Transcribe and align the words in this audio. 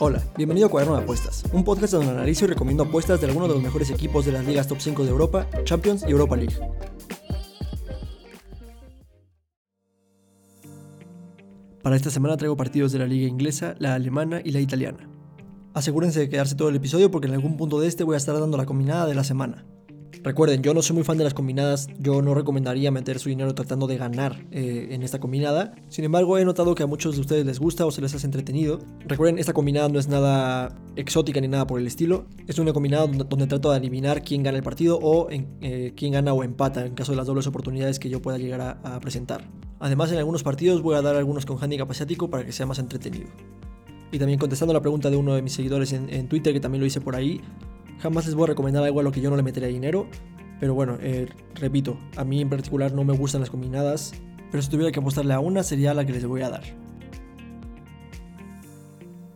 Hola, 0.00 0.20
bienvenido 0.36 0.66
a 0.66 0.70
Cuaderno 0.70 0.96
de 0.96 1.02
Apuestas, 1.04 1.44
un 1.52 1.62
podcast 1.62 1.92
donde 1.92 2.10
analizo 2.10 2.46
y 2.46 2.48
recomiendo 2.48 2.82
apuestas 2.82 3.20
de 3.20 3.28
algunos 3.28 3.48
de 3.48 3.54
los 3.54 3.62
mejores 3.62 3.90
equipos 3.90 4.26
de 4.26 4.32
las 4.32 4.44
ligas 4.44 4.66
top 4.66 4.78
5 4.80 5.04
de 5.04 5.10
Europa, 5.10 5.46
Champions 5.62 6.04
y 6.04 6.10
Europa 6.10 6.36
League. 6.36 6.56
Para 11.80 11.94
esta 11.94 12.10
semana 12.10 12.36
traigo 12.36 12.56
partidos 12.56 12.90
de 12.90 12.98
la 12.98 13.06
liga 13.06 13.28
inglesa, 13.28 13.76
la 13.78 13.94
alemana 13.94 14.40
y 14.44 14.50
la 14.50 14.58
italiana. 14.58 15.08
Asegúrense 15.72 16.18
de 16.18 16.28
quedarse 16.28 16.56
todo 16.56 16.70
el 16.70 16.76
episodio 16.76 17.08
porque 17.12 17.28
en 17.28 17.34
algún 17.34 17.56
punto 17.56 17.78
de 17.78 17.86
este 17.86 18.02
voy 18.02 18.14
a 18.14 18.18
estar 18.18 18.36
dando 18.38 18.56
la 18.56 18.66
combinada 18.66 19.06
de 19.06 19.14
la 19.14 19.22
semana. 19.22 19.64
Recuerden, 20.22 20.62
yo 20.62 20.74
no 20.74 20.82
soy 20.82 20.96
muy 20.96 21.04
fan 21.04 21.16
de 21.16 21.24
las 21.24 21.32
combinadas, 21.32 21.88
yo 21.98 22.20
no 22.20 22.34
recomendaría 22.34 22.90
meter 22.90 23.18
su 23.18 23.30
dinero 23.30 23.54
tratando 23.54 23.86
de 23.86 23.96
ganar 23.96 24.44
eh, 24.50 24.88
en 24.90 25.02
esta 25.02 25.18
combinada. 25.18 25.72
Sin 25.88 26.04
embargo, 26.04 26.36
he 26.36 26.44
notado 26.44 26.74
que 26.74 26.82
a 26.82 26.86
muchos 26.86 27.14
de 27.14 27.22
ustedes 27.22 27.46
les 27.46 27.58
gusta 27.58 27.86
o 27.86 27.90
se 27.90 28.02
les 28.02 28.14
hace 28.14 28.26
entretenido. 28.26 28.80
Recuerden, 29.06 29.38
esta 29.38 29.54
combinada 29.54 29.88
no 29.88 29.98
es 29.98 30.08
nada 30.08 30.76
exótica 30.96 31.40
ni 31.40 31.48
nada 31.48 31.66
por 31.66 31.80
el 31.80 31.86
estilo. 31.86 32.26
Es 32.46 32.58
una 32.58 32.74
combinada 32.74 33.06
donde, 33.06 33.46
trato 33.46 33.70
de 33.70 33.78
adivinar 33.78 34.22
quién 34.22 34.42
gana 34.42 34.58
el 34.58 34.62
partido 34.62 34.98
o 35.00 35.28
eh, 35.30 35.94
quién 35.96 36.12
gana 36.12 36.34
o 36.34 36.44
empata 36.44 36.84
en 36.84 36.94
caso 36.94 37.12
de 37.12 37.16
las 37.16 37.26
dobles 37.26 37.46
oportunidades 37.46 37.98
que 37.98 38.10
yo 38.10 38.20
pueda 38.20 38.36
llegar 38.36 38.60
a, 38.60 39.00
presentar. 39.00 39.48
Además, 39.78 40.12
en 40.12 40.18
algunos 40.18 40.42
partidos 40.42 40.82
voy 40.82 40.96
a 40.96 41.02
dar 41.02 41.16
algunos 41.16 41.46
con 41.46 41.56
handicap 41.62 41.90
asiático 41.90 42.28
para 42.28 42.44
que 42.44 42.52
sea 42.52 42.66
más 42.66 42.78
entretenido. 42.78 43.28
Y 44.12 44.18
también 44.18 44.38
contestando 44.38 44.74
la 44.74 44.82
pregunta 44.82 45.08
de 45.08 45.16
uno 45.16 45.34
de 45.34 45.40
mis 45.40 45.54
seguidores 45.54 45.94
en, 45.94 46.12
en 46.12 46.28
Twitter, 46.28 46.52
que 46.52 46.60
también 46.60 46.80
lo 46.80 46.86
hice 46.86 47.00
por 47.00 47.16
ahí, 47.16 47.40
Jamás 48.00 48.26
les 48.26 48.34
voy 48.34 48.44
a 48.44 48.46
recomendar 48.48 48.82
algo 48.82 49.00
a 49.00 49.02
lo 49.02 49.12
que 49.12 49.20
yo 49.20 49.30
no 49.30 49.36
le 49.36 49.42
metería 49.42 49.68
dinero. 49.68 50.06
Pero 50.58 50.74
bueno, 50.74 50.98
eh, 51.00 51.28
repito, 51.54 51.98
a 52.16 52.24
mí 52.24 52.40
en 52.40 52.48
particular 52.48 52.92
no 52.92 53.04
me 53.04 53.14
gustan 53.14 53.40
las 53.40 53.50
combinadas. 53.50 54.12
Pero 54.50 54.62
si 54.62 54.70
tuviera 54.70 54.90
que 54.90 55.00
apostarle 55.00 55.34
a 55.34 55.40
una, 55.40 55.62
sería 55.62 55.94
la 55.94 56.04
que 56.04 56.12
les 56.12 56.24
voy 56.26 56.42
a 56.42 56.50
dar. 56.50 56.62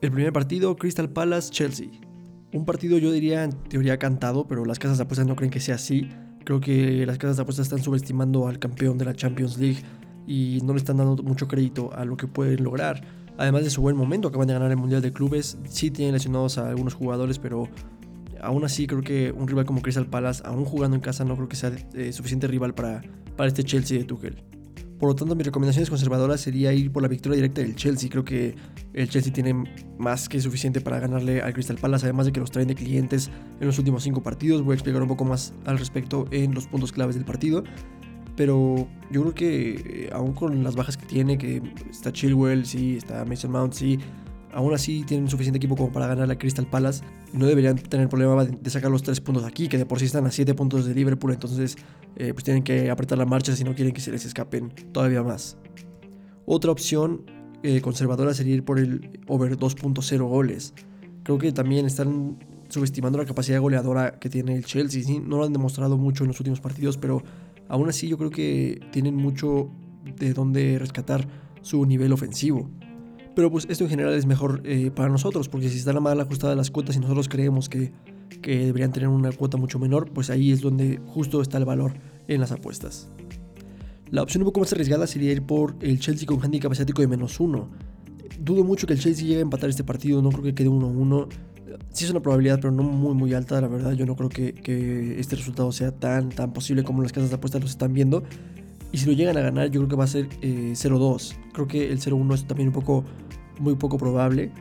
El 0.01 0.11
primer 0.11 0.33
partido, 0.33 0.77
Crystal 0.77 1.09
Palace 1.09 1.51
Chelsea. 1.51 1.89
Un 2.53 2.65
partido 2.65 2.99
yo 2.99 3.11
diría 3.11 3.45
en 3.45 3.53
teoría 3.53 3.99
cantado, 3.99 4.47
pero 4.47 4.65
las 4.65 4.79
casas 4.79 4.99
de 4.99 5.05
apuestas 5.05 5.27
no 5.27 5.35
creen 5.35 5.51
que 5.51 5.61
sea 5.61 5.77
así. 5.77 6.09
Creo 6.45 6.61
que 6.61 7.07
las 7.07 7.19
casas 7.19 7.37
de 7.37 7.43
apuestas 7.43 7.67
están 7.67 7.83
subestimando 7.83 8.47
al 8.47 8.59
campeón 8.59 8.99
de 8.99 9.07
la 9.07 9.15
Champions 9.15 9.57
League 9.59 9.83
y 10.27 10.61
no 10.63 10.73
le 10.73 10.79
están 10.79 10.99
dando 10.99 11.23
mucho 11.23 11.49
crédito 11.49 11.93
a 11.95 12.05
lo 12.05 12.17
que 12.17 12.27
pueden 12.27 12.63
lograr. 12.63 13.03
Además 13.37 13.65
de 13.65 13.71
su 13.71 13.81
buen 13.83 13.97
momento, 13.97 14.29
acaban 14.29 14.47
de 14.47 14.55
ganar 14.55 14.71
el 14.71 14.77
Mundial 14.77 15.03
de 15.03 15.13
Clubes. 15.13 15.59
Sí 15.65 15.91
tienen 15.91 16.15
lesionados 16.15 16.59
a 16.59 16.69
algunos 16.69 16.95
jugadores, 16.95 17.39
pero 17.39 17.69
aún 18.45 18.65
así 18.65 18.87
creo 18.87 19.03
que 19.03 19.33
un 19.33 19.49
rival 19.49 19.65
como 19.65 19.83
Crystal 19.83 20.07
Palace, 20.07 20.43
aún 20.45 20.65
jugando 20.65 20.95
en 20.97 21.01
casa, 21.01 21.25
no 21.25 21.35
creo 21.37 21.49
que 21.49 21.57
sea 21.57 21.73
eh, 21.95 22.13
suficiente 22.13 22.47
rival 22.47 22.75
para, 22.75 23.03
para 23.37 23.49
este 23.49 23.65
Chelsea 23.65 23.99
de 23.99 24.05
Tuchel. 24.05 24.43
Por 24.99 25.09
lo 25.09 25.15
tanto, 25.17 25.35
mis 25.35 25.45
recomendaciones 25.45 25.91
conservadoras 25.91 26.41
sería 26.41 26.73
ir 26.73 26.93
por 26.93 27.03
la 27.03 27.09
victoria 27.09 27.37
directa 27.37 27.61
del 27.61 27.75
Chelsea. 27.75 28.09
Creo 28.09 28.25
que 28.25 28.55
el 28.93 29.09
Chelsea 29.09 29.33
tiene 29.33 29.65
más 29.99 30.29
que 30.29 30.41
suficiente 30.41 30.81
para 30.81 31.01
ganarle 31.01 31.43
al 31.43 31.53
Crystal 31.53 31.77
Palace, 31.77 32.07
además 32.07 32.27
de 32.27 32.33
que 32.33 32.41
los 32.41 32.51
traen 32.51 32.69
de 32.69 32.75
clientes 32.75 33.31
en 33.61 33.67
los 33.67 33.79
últimos 33.79 34.05
cinco 34.05 34.23
partidos. 34.23 34.63
Voy 34.63 34.73
a 34.73 34.75
explicar 34.77 35.03
un 35.03 35.09
poco 35.09 35.25
más 35.25 35.53
al 35.67 35.79
respecto 35.79 36.27
en 36.31 36.55
los 36.55 36.69
puntos 36.69 36.93
claves 36.93 37.17
del 37.17 37.25
partido. 37.25 37.65
Pero 38.37 38.89
yo 39.11 39.23
creo 39.23 39.35
que 39.35 40.07
eh, 40.07 40.11
aún 40.13 40.33
con 40.33 40.63
las 40.65 40.77
bajas 40.77 40.97
que 40.97 41.07
tiene, 41.07 41.39
que 41.39 41.61
está 41.91 42.13
Chilwell, 42.13 42.65
sí, 42.65 42.97
está 42.97 43.25
Mason 43.25 43.51
Mount, 43.51 43.75
sí, 43.75 43.99
aún 44.55 44.73
así 44.73 45.05
tienen 45.05 45.29
suficiente 45.29 45.59
equipo 45.59 45.77
como 45.77 45.93
para 45.93 46.07
ganar 46.07 46.31
a 46.31 46.39
Crystal 46.39 46.67
Palace 46.67 47.03
no 47.33 47.47
deberían 47.47 47.77
tener 47.77 48.09
problema 48.09 48.45
de, 48.45 48.71
sacar 48.71 48.91
los 48.91 49.03
tres 49.03 49.21
puntos 49.21 49.45
aquí, 49.45 49.69
que 49.69 49.77
de 49.77 49.87
por 49.87 49.99
sí 49.99 50.07
están 50.07 50.27
a 50.27 50.31
siete 50.31 50.55
puntos 50.55 50.87
de 50.87 50.95
Liverpool, 50.95 51.33
entonces 51.33 51.77
eh, 52.17 52.33
pues 52.33 52.45
tienen 52.45 52.63
que 52.63 52.91
apretar 52.91 53.19
la 53.19 53.27
marcha 53.27 53.55
si 53.57 53.65
no 53.65 53.75
quieren 53.75 53.93
que 53.93 54.01
se 54.01 54.13
les 54.13 54.25
escapen 54.25 54.71
todavía 54.93 55.23
más. 55.23 55.59
Otra 56.47 56.71
opción 56.71 57.23
eh, 57.63 57.81
conservadora 57.81 58.35
sería 58.35 58.55
ir 58.55 58.65
por 58.65 58.79
el 58.79 59.21
over 59.27 59.57
2.0 59.57 60.29
goles. 60.29 60.75
Creo 61.25 61.39
que 61.39 61.53
también 61.53 61.87
están 61.87 62.39
subestimando 62.69 63.19
la 63.19 63.25
capacidad 63.25 63.61
goleadora 63.61 64.19
que 64.19 64.29
tiene 64.29 64.55
el 64.55 64.65
Chelsea. 64.65 65.03
No 65.21 65.39
lo 65.39 65.45
han 65.45 65.53
demostrado 65.53 65.97
mucho 65.97 66.25
en 66.25 66.29
los 66.29 66.41
últimos 66.41 66.61
partidos, 66.61 66.99
pero 66.99 67.23
aún 67.69 67.89
así 67.89 68.09
yo 68.09 68.19
creo 68.19 68.31
que 68.31 68.81
tienen 68.93 69.17
mucho 69.17 69.71
de 70.19 70.35
dónde 70.35 70.79
rescatar 70.79 71.27
su 71.63 71.87
nivel 71.87 72.13
ofensivo. 72.13 72.69
Pero 73.35 73.51
pues 73.51 73.67
esto 73.69 73.85
en 73.85 73.91
general 73.91 74.15
es 74.15 74.27
mejor 74.27 74.63
eh, 74.65 74.91
para 74.95 75.09
nosotros, 75.09 75.49
porque 75.49 75.69
si 75.69 75.79
están 75.79 76.01
mal 76.03 76.21
ajustadas 76.21 76.57
las 76.57 76.71
cuotas 76.71 76.97
y 76.97 77.01
nosotros 77.01 77.29
creemos 77.29 77.69
que, 77.69 77.93
que 78.43 78.67
deberían 78.67 78.93
tener 78.93 79.09
una 79.09 79.33
cuota 79.33 79.57
mucho 79.57 79.79
menor, 79.79 80.11
pues 80.13 80.31
ahí 80.31 80.53
es 80.53 80.61
donde 80.61 81.01
justo 81.07 81.43
está 81.43 81.59
el 81.59 81.65
valor 81.65 81.95
en 82.29 82.41
las 82.41 82.53
apuestas. 82.53 83.09
La 84.11 84.23
opción 84.23 84.43
un 84.43 84.47
poco 84.47 84.61
más 84.61 84.73
arriesgada 84.73 85.07
sería 85.07 85.33
ir 85.33 85.43
por 85.43 85.75
el 85.81 85.99
Chelsea 85.99 86.27
con 86.27 86.41
handicap 86.41 86.71
asiático 86.71 87.03
de 87.03 87.09
menos 87.09 87.41
uno. 87.41 87.71
Dudo 88.39 88.63
mucho 88.63 88.87
que 88.87 88.93
el 88.93 89.01
Chelsea 89.01 89.25
llegue 89.25 89.39
a 89.39 89.43
empatar 89.43 89.69
este 89.69 89.83
partido, 89.83 90.23
no 90.23 90.31
creo 90.31 90.45
que 90.45 90.55
quede 90.55 90.69
1-1. 90.69 91.29
Sí 91.91 92.05
es 92.05 92.11
una 92.11 92.21
probabilidad, 92.21 92.61
pero 92.61 92.71
no 92.71 92.85
muy 92.85 93.15
muy 93.15 93.35
alta, 93.35 93.61
la 93.61 93.67
verdad. 93.67 93.93
Yo 93.93 94.07
no 94.07 94.15
creo 94.15 94.29
que, 94.29 94.55
que, 94.55 95.19
este 95.19 95.35
resultado 95.35 95.73
sea 95.73 95.91
tan, 95.91 96.29
tan 96.29 96.53
posible 96.53 96.85
como 96.85 97.03
las 97.03 97.13
casas 97.13 97.31
de 97.31 97.37
apuestas 97.37 97.63
lo 97.63 97.67
están 97.67 97.93
viendo. 97.93 98.23
Y 98.95 98.97
si 98.97 99.07
lo 99.07 99.13
llegan 99.13 99.37
a 99.37 99.41
ganar, 99.41 99.73
yo 99.73 99.81
creo 99.81 99.89
que 99.89 99.97
va 99.97 100.05
a 100.05 100.07
ser 100.07 100.29
0-2. 100.29 101.33
Eh, 101.33 101.37
creo 101.53 101.67
que 101.67 101.91
el 101.91 101.99
0-1 101.99 102.33
es 102.33 102.47
también 102.47 102.69
un 102.69 102.75
poco, 102.75 103.05
muy 103.59 103.75
poco 103.75 103.99
probable. 103.99 104.53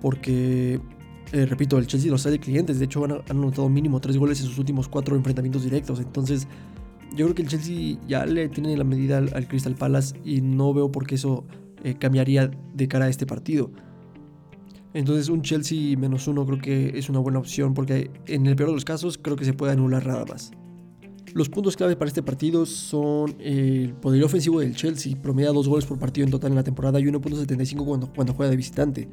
Porque, 0.00 0.80
eh, 1.32 1.46
repito, 1.46 1.76
el 1.76 1.88
Chelsea 1.88 2.08
los 2.08 2.22
trae 2.22 2.30
de 2.30 2.38
clientes. 2.38 2.78
De 2.78 2.84
hecho, 2.84 3.04
han, 3.04 3.20
anotado 3.28 3.68
mínimo 3.68 4.00
3 4.00 4.16
goles 4.16 4.40
en 4.42 4.46
sus 4.46 4.58
últimos 4.58 4.86
4 4.86 5.16
enfrentamientos 5.16 5.64
directos. 5.64 5.98
Entonces, 5.98 6.46
yo 7.16 7.26
creo 7.26 7.34
que 7.34 7.42
el 7.42 7.48
Chelsea 7.48 7.98
ya 8.06 8.24
le 8.26 8.48
tiene 8.48 8.76
la 8.76 8.84
medida 8.84 9.18
al, 9.18 9.48
Crystal 9.48 9.74
Palace. 9.74 10.14
Y 10.24 10.40
no 10.40 10.72
veo 10.72 10.92
por 10.92 11.04
qué 11.04 11.16
eso 11.16 11.44
eh, 11.82 11.96
cambiaría 11.98 12.48
de 12.72 12.86
cara 12.86 13.06
a 13.06 13.08
este 13.08 13.26
partido. 13.26 13.72
Entonces 14.94 15.28
un 15.28 15.42
Chelsea 15.42 15.96
menos 15.96 16.28
uno 16.28 16.46
creo 16.46 16.58
que 16.58 16.96
es 16.96 17.08
una 17.08 17.18
buena 17.18 17.40
opción 17.40 17.74
porque 17.74 18.10
en 18.26 18.46
el 18.46 18.54
peor 18.54 18.70
de 18.70 18.74
los 18.74 18.84
casos 18.84 19.18
creo 19.18 19.36
que 19.36 19.44
se 19.44 19.52
puede 19.52 19.72
anular 19.72 20.04
nada 20.04 20.24
más. 20.26 20.52
Los 21.32 21.48
puntos 21.48 21.76
clave 21.76 21.94
para 21.94 22.08
este 22.08 22.22
partido 22.24 22.66
son 22.66 23.36
el 23.38 23.94
poder 23.94 24.24
ofensivo 24.24 24.58
del 24.60 24.74
Chelsea, 24.74 25.14
promedia 25.20 25.52
dos 25.52 25.68
goles 25.68 25.86
por 25.86 25.96
partido 25.96 26.24
en 26.24 26.30
total 26.32 26.50
en 26.50 26.56
la 26.56 26.64
temporada 26.64 26.98
y 26.98 27.04
1.75 27.04 27.84
cuando, 27.84 28.12
cuando 28.12 28.34
juega 28.34 28.50
de 28.50 28.56
visitante. 28.56 29.08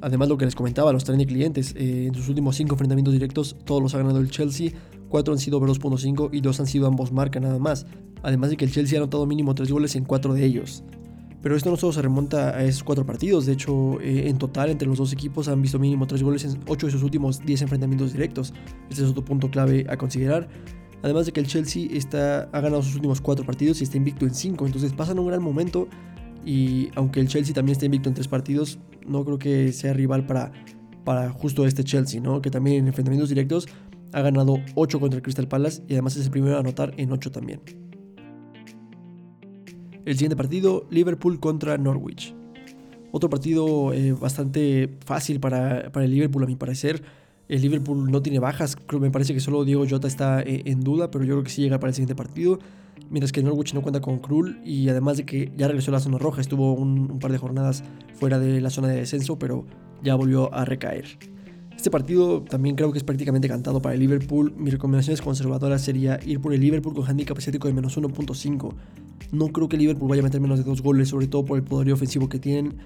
Además, 0.00 0.28
lo 0.28 0.36
que 0.36 0.46
les 0.46 0.54
comentaba, 0.54 0.92
los 0.92 1.04
traen 1.04 1.24
clientes. 1.24 1.74
Eh, 1.76 2.06
en 2.06 2.14
sus 2.14 2.28
últimos 2.28 2.56
5 2.56 2.74
enfrentamientos 2.74 3.12
directos, 3.12 3.56
todos 3.64 3.82
los 3.82 3.94
ha 3.94 3.98
ganado 3.98 4.18
el 4.18 4.30
Chelsea. 4.30 4.72
4 5.08 5.32
han 5.32 5.38
sido 5.38 5.58
over 5.58 5.70
2.5 5.70 6.30
y 6.32 6.40
2 6.40 6.60
han 6.60 6.66
sido 6.66 6.86
ambos 6.86 7.12
marca 7.12 7.38
nada 7.38 7.58
más. 7.58 7.86
Además 8.22 8.50
de 8.50 8.56
que 8.56 8.64
el 8.64 8.72
Chelsea 8.72 8.98
ha 8.98 9.02
anotado 9.02 9.26
mínimo 9.26 9.54
3 9.54 9.70
goles 9.70 9.94
en 9.94 10.04
4 10.04 10.34
de 10.34 10.44
ellos. 10.44 10.82
Pero 11.42 11.56
esto 11.56 11.70
no 11.70 11.76
solo 11.76 11.92
se 11.92 12.02
remonta 12.02 12.50
a 12.50 12.64
esos 12.64 12.82
4 12.82 13.06
partidos. 13.06 13.46
De 13.46 13.52
hecho, 13.52 14.00
eh, 14.00 14.28
en 14.28 14.38
total, 14.38 14.70
entre 14.70 14.88
los 14.88 14.98
dos 14.98 15.12
equipos 15.12 15.48
han 15.48 15.62
visto 15.62 15.78
mínimo 15.78 16.06
3 16.06 16.22
goles 16.22 16.44
en 16.44 16.58
8 16.66 16.86
de 16.86 16.92
sus 16.92 17.02
últimos 17.02 17.40
10 17.44 17.62
enfrentamientos 17.62 18.12
directos. 18.12 18.54
Este 18.88 19.02
es 19.02 19.08
otro 19.08 19.24
punto 19.24 19.50
clave 19.50 19.86
a 19.88 19.96
considerar. 19.96 20.48
Además 21.02 21.26
de 21.26 21.32
que 21.32 21.40
el 21.40 21.46
Chelsea 21.46 21.88
está, 21.92 22.42
ha 22.52 22.60
ganado 22.60 22.82
sus 22.82 22.94
últimos 22.96 23.20
cuatro 23.20 23.44
partidos 23.44 23.80
y 23.80 23.84
está 23.84 23.96
invicto 23.96 24.26
en 24.26 24.34
cinco. 24.34 24.66
Entonces 24.66 24.92
pasan 24.92 25.18
un 25.18 25.26
gran 25.26 25.42
momento. 25.42 25.88
Y 26.44 26.88
aunque 26.94 27.20
el 27.20 27.28
Chelsea 27.28 27.54
también 27.54 27.72
está 27.72 27.86
invicto 27.86 28.08
en 28.08 28.14
tres 28.14 28.28
partidos, 28.28 28.78
no 29.06 29.24
creo 29.24 29.38
que 29.38 29.72
sea 29.72 29.92
rival 29.92 30.26
para, 30.26 30.52
para 31.04 31.30
justo 31.30 31.66
este 31.66 31.84
Chelsea, 31.84 32.20
¿no? 32.20 32.40
Que 32.40 32.50
también 32.50 32.78
en 32.78 32.88
enfrentamientos 32.88 33.28
directos 33.28 33.66
ha 34.12 34.22
ganado 34.22 34.58
8 34.74 35.00
contra 35.00 35.16
el 35.18 35.22
Crystal 35.22 35.48
Palace 35.48 35.82
y 35.88 35.92
además 35.92 36.16
es 36.16 36.26
el 36.26 36.30
primero 36.30 36.56
a 36.56 36.60
anotar 36.60 36.94
en 36.96 37.12
8 37.12 37.30
también. 37.30 37.60
El 40.04 40.14
siguiente 40.14 40.36
partido, 40.36 40.86
Liverpool 40.90 41.38
contra 41.40 41.76
Norwich. 41.78 42.34
Otro 43.12 43.28
partido 43.28 43.92
eh, 43.92 44.12
bastante 44.12 44.98
fácil 45.04 45.40
para, 45.40 45.90
para 45.92 46.04
el 46.04 46.12
Liverpool 46.12 46.44
a 46.44 46.46
mi 46.46 46.56
parecer. 46.56 47.02
El 47.50 47.62
Liverpool 47.62 48.08
no 48.12 48.22
tiene 48.22 48.38
bajas, 48.38 48.76
creo, 48.76 49.00
me 49.00 49.10
parece 49.10 49.34
que 49.34 49.40
solo 49.40 49.64
Diego 49.64 49.84
Jota 49.90 50.06
está 50.06 50.40
eh, 50.40 50.62
en 50.66 50.82
duda, 50.82 51.10
pero 51.10 51.24
yo 51.24 51.34
creo 51.34 51.42
que 51.42 51.50
sí 51.50 51.62
llega 51.62 51.80
para 51.80 51.88
el 51.88 51.94
siguiente 51.94 52.14
partido. 52.14 52.60
Mientras 53.10 53.32
que 53.32 53.42
Norwich 53.42 53.74
no 53.74 53.82
cuenta 53.82 54.00
con 54.00 54.20
Krul 54.20 54.60
y 54.64 54.88
además 54.88 55.16
de 55.16 55.26
que 55.26 55.50
ya 55.56 55.66
regresó 55.66 55.90
a 55.90 55.94
la 55.94 55.98
zona 55.98 56.16
roja, 56.18 56.40
estuvo 56.40 56.74
un, 56.74 57.18
par 57.18 57.32
de 57.32 57.38
jornadas 57.38 57.82
fuera 58.14 58.38
de 58.38 58.60
la 58.60 58.70
zona 58.70 58.86
de 58.86 58.98
descenso, 58.98 59.36
pero 59.36 59.66
ya 60.00 60.14
volvió 60.14 60.54
a 60.54 60.64
recaer. 60.64 61.06
Este 61.76 61.90
partido 61.90 62.42
también 62.42 62.76
creo 62.76 62.92
que 62.92 62.98
es 62.98 63.04
prácticamente 63.04 63.48
cantado 63.48 63.82
para 63.82 63.96
el 63.96 64.00
Liverpool. 64.00 64.54
Mi 64.56 64.70
recomendación 64.70 65.16
conservadora 65.16 65.80
sería 65.80 66.20
ir 66.24 66.40
por 66.40 66.54
el 66.54 66.60
Liverpool 66.60 66.94
con 66.94 67.04
handicap 67.04 67.36
asiático 67.36 67.66
de 67.66 67.74
menos 67.74 67.98
1.5. 67.98 68.74
No 69.32 69.48
creo 69.48 69.68
que 69.68 69.74
el 69.74 69.82
Liverpool 69.82 70.08
vaya 70.08 70.20
a 70.20 70.24
meter 70.24 70.40
menos 70.40 70.58
de 70.58 70.64
dos 70.64 70.82
goles, 70.82 71.08
sobre 71.08 71.26
todo 71.26 71.44
por 71.44 71.58
el 71.58 71.64
poderío 71.64 71.94
ofensivo 71.94 72.28
que 72.28 72.38
tienen. 72.38 72.76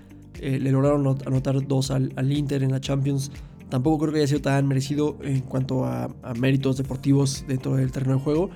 Eh, 0.41 0.59
le 0.59 0.73
lograron 0.73 1.07
anotar 1.27 1.67
dos 1.67 1.91
al 1.91 2.33
Inter 2.33 2.63
en 2.63 2.71
la 2.71 2.81
Champions 2.81 3.31
Tampoco 3.75 3.99
creo 3.99 4.13
que 4.13 4.19
haya 4.21 4.29
sido 4.29 4.41
tan 4.41 4.69
merecido 4.69 5.19
en 5.21 5.41
cuanto 5.41 5.85
a, 5.85 6.09
méritos 6.39 6.77
deportivos 6.77 7.45
dentro 7.49 7.75
del 7.75 7.91
terreno 7.91 8.19
de 8.19 8.21
juego. 8.21 8.51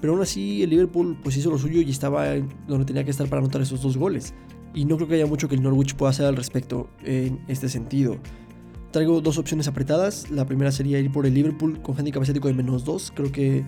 Pero 0.00 0.14
aún 0.14 0.22
así 0.22 0.62
el 0.62 0.70
Liverpool 0.70 1.18
pues 1.22 1.36
hizo 1.36 1.50
lo 1.50 1.58
suyo 1.58 1.82
y 1.82 1.90
estaba 1.90 2.28
donde 2.66 2.86
tenía 2.86 3.04
que 3.04 3.10
estar 3.10 3.28
para 3.28 3.40
anotar 3.40 3.60
esos 3.60 3.82
dos 3.82 3.98
goles. 3.98 4.32
Y 4.74 4.86
no 4.86 4.96
creo 4.96 5.06
que 5.06 5.16
haya 5.16 5.26
mucho 5.26 5.50
que 5.50 5.54
el 5.54 5.62
Norwich 5.62 5.96
pueda 5.96 6.12
hacer 6.12 6.24
al 6.24 6.34
respecto 6.34 6.88
en 7.04 7.44
este 7.46 7.68
sentido. 7.68 8.16
Traigo 8.90 9.20
dos 9.20 9.36
opciones 9.36 9.68
apretadas. 9.68 10.30
La 10.30 10.46
primera 10.46 10.72
sería 10.72 10.98
ir 10.98 11.12
por 11.12 11.26
el 11.26 11.34
Liverpool 11.34 11.82
con 11.82 11.98
handicap 11.98 12.22
asiático 12.22 12.48
de 12.48 12.54
menos 12.54 12.86
2. 12.86 13.12
Creo 13.14 13.32
que 13.32 13.66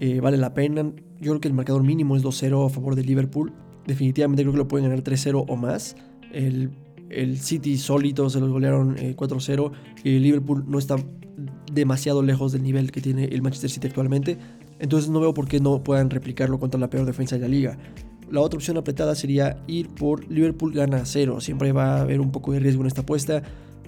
eh, 0.00 0.20
vale 0.20 0.36
la 0.36 0.52
pena. 0.52 0.82
Yo 1.18 1.30
creo 1.32 1.40
que 1.40 1.48
el 1.48 1.54
marcador 1.54 1.82
mínimo 1.82 2.14
es 2.14 2.22
2-0 2.22 2.66
a 2.66 2.68
favor 2.68 2.94
del 2.94 3.06
Liverpool. 3.06 3.54
Definitivamente 3.86 4.42
creo 4.42 4.52
que 4.52 4.58
lo 4.58 4.68
pueden 4.68 4.86
ganar 4.86 5.02
3-0 5.02 5.46
o 5.48 5.56
más. 5.56 5.96
El 6.30 6.72
el 7.10 7.38
City 7.38 7.76
solito 7.78 8.28
se 8.30 8.40
los 8.40 8.50
golearon 8.50 8.96
4-0 8.96 9.72
y 10.04 10.18
Liverpool 10.18 10.64
no 10.66 10.78
está 10.78 10.96
demasiado 11.72 12.22
lejos 12.22 12.52
del 12.52 12.62
nivel 12.62 12.90
que 12.90 13.00
tiene 13.00 13.24
el 13.24 13.42
Manchester 13.42 13.70
City 13.70 13.86
actualmente. 13.88 14.38
Entonces 14.78 15.10
no 15.10 15.20
veo 15.20 15.34
por 15.34 15.48
qué 15.48 15.60
no 15.60 15.82
puedan 15.82 16.10
replicarlo 16.10 16.58
contra 16.58 16.78
la 16.80 16.90
peor 16.90 17.06
defensa 17.06 17.36
de 17.36 17.42
la 17.42 17.48
liga. 17.48 17.78
La 18.30 18.40
otra 18.40 18.56
opción 18.56 18.76
apretada 18.76 19.14
sería 19.14 19.62
ir 19.66 19.88
por 19.88 20.30
Liverpool 20.30 20.72
gana 20.72 21.02
0. 21.04 21.40
Siempre 21.40 21.72
va 21.72 21.98
a 21.98 22.00
haber 22.02 22.20
un 22.20 22.32
poco 22.32 22.52
de 22.52 22.60
riesgo 22.60 22.82
en 22.82 22.88
esta 22.88 23.02
apuesta. 23.02 23.42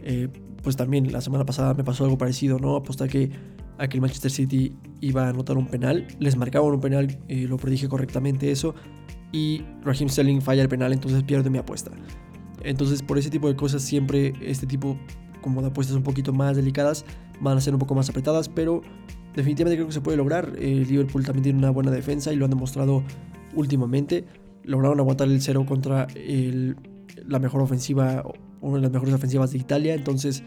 Eh, 0.05 0.29
pues 0.63 0.77
también 0.77 1.13
la 1.13 1.21
semana 1.21 1.45
pasada 1.45 1.75
me 1.75 1.85
pasó 1.85 2.05
algo 2.05 2.19
parecido, 2.19 2.59
¿no? 2.59 2.77
Aposté 2.77 3.09
que, 3.09 3.31
a 3.79 3.89
que 3.89 3.97
el 3.97 4.01
Manchester 4.01 4.31
City 4.31 4.77
iba 5.01 5.27
a 5.27 5.31
anotar 5.31 5.57
un 5.57 5.67
penal. 5.67 6.07
Les 6.21 6.37
marcaban 6.37 6.73
un 6.73 6.81
penal, 6.81 7.19
y 7.29 7.47
lo 7.47 7.57
predije 7.57 7.89
correctamente 7.89 8.51
eso. 8.51 8.75
Y 9.33 9.63
Raheem 9.83 10.09
Sterling 10.09 10.41
falla 10.41 10.63
el 10.63 10.69
penal, 10.69 10.93
entonces 10.93 11.23
pierde 11.23 11.51
mi 11.51 11.59
apuesta. 11.59 11.91
Entonces 12.63 13.03
por 13.03 13.19
ese 13.19 13.31
tipo 13.31 13.49
de 13.49 13.57
cosas 13.57 13.83
siempre 13.83 14.33
este 14.41 14.67
tipo 14.67 14.99
como 15.41 15.63
de 15.63 15.69
apuestas 15.69 15.97
un 15.97 16.03
poquito 16.03 16.33
más 16.33 16.57
delicadas 16.57 17.05
van 17.41 17.57
a 17.57 17.61
ser 17.61 17.73
un 17.73 17.79
poco 17.79 17.95
más 17.95 18.09
apretadas, 18.09 18.49
pero 18.49 18.83
definitivamente 19.35 19.77
creo 19.77 19.87
que 19.87 19.93
se 19.93 20.01
puede 20.01 20.17
lograr. 20.17 20.53
El 20.59 20.89
Liverpool 20.89 21.25
también 21.25 21.45
tiene 21.45 21.59
una 21.59 21.71
buena 21.71 21.91
defensa 21.91 22.33
y 22.33 22.37
lo 22.37 22.45
han 22.45 22.51
demostrado 22.51 23.05
últimamente. 23.55 24.25
Lograron 24.65 24.99
aguantar 25.01 25.29
el 25.29 25.41
cero 25.41 25.65
contra 25.67 26.07
la 27.27 27.39
mejor 27.39 27.63
ofensiva, 27.63 28.25
una 28.61 28.77
de 28.77 28.83
las 28.83 28.91
mejores 28.91 29.15
ofensivas 29.15 29.53
de 29.53 29.59
Italia, 29.59 29.95
entonces 29.95 30.43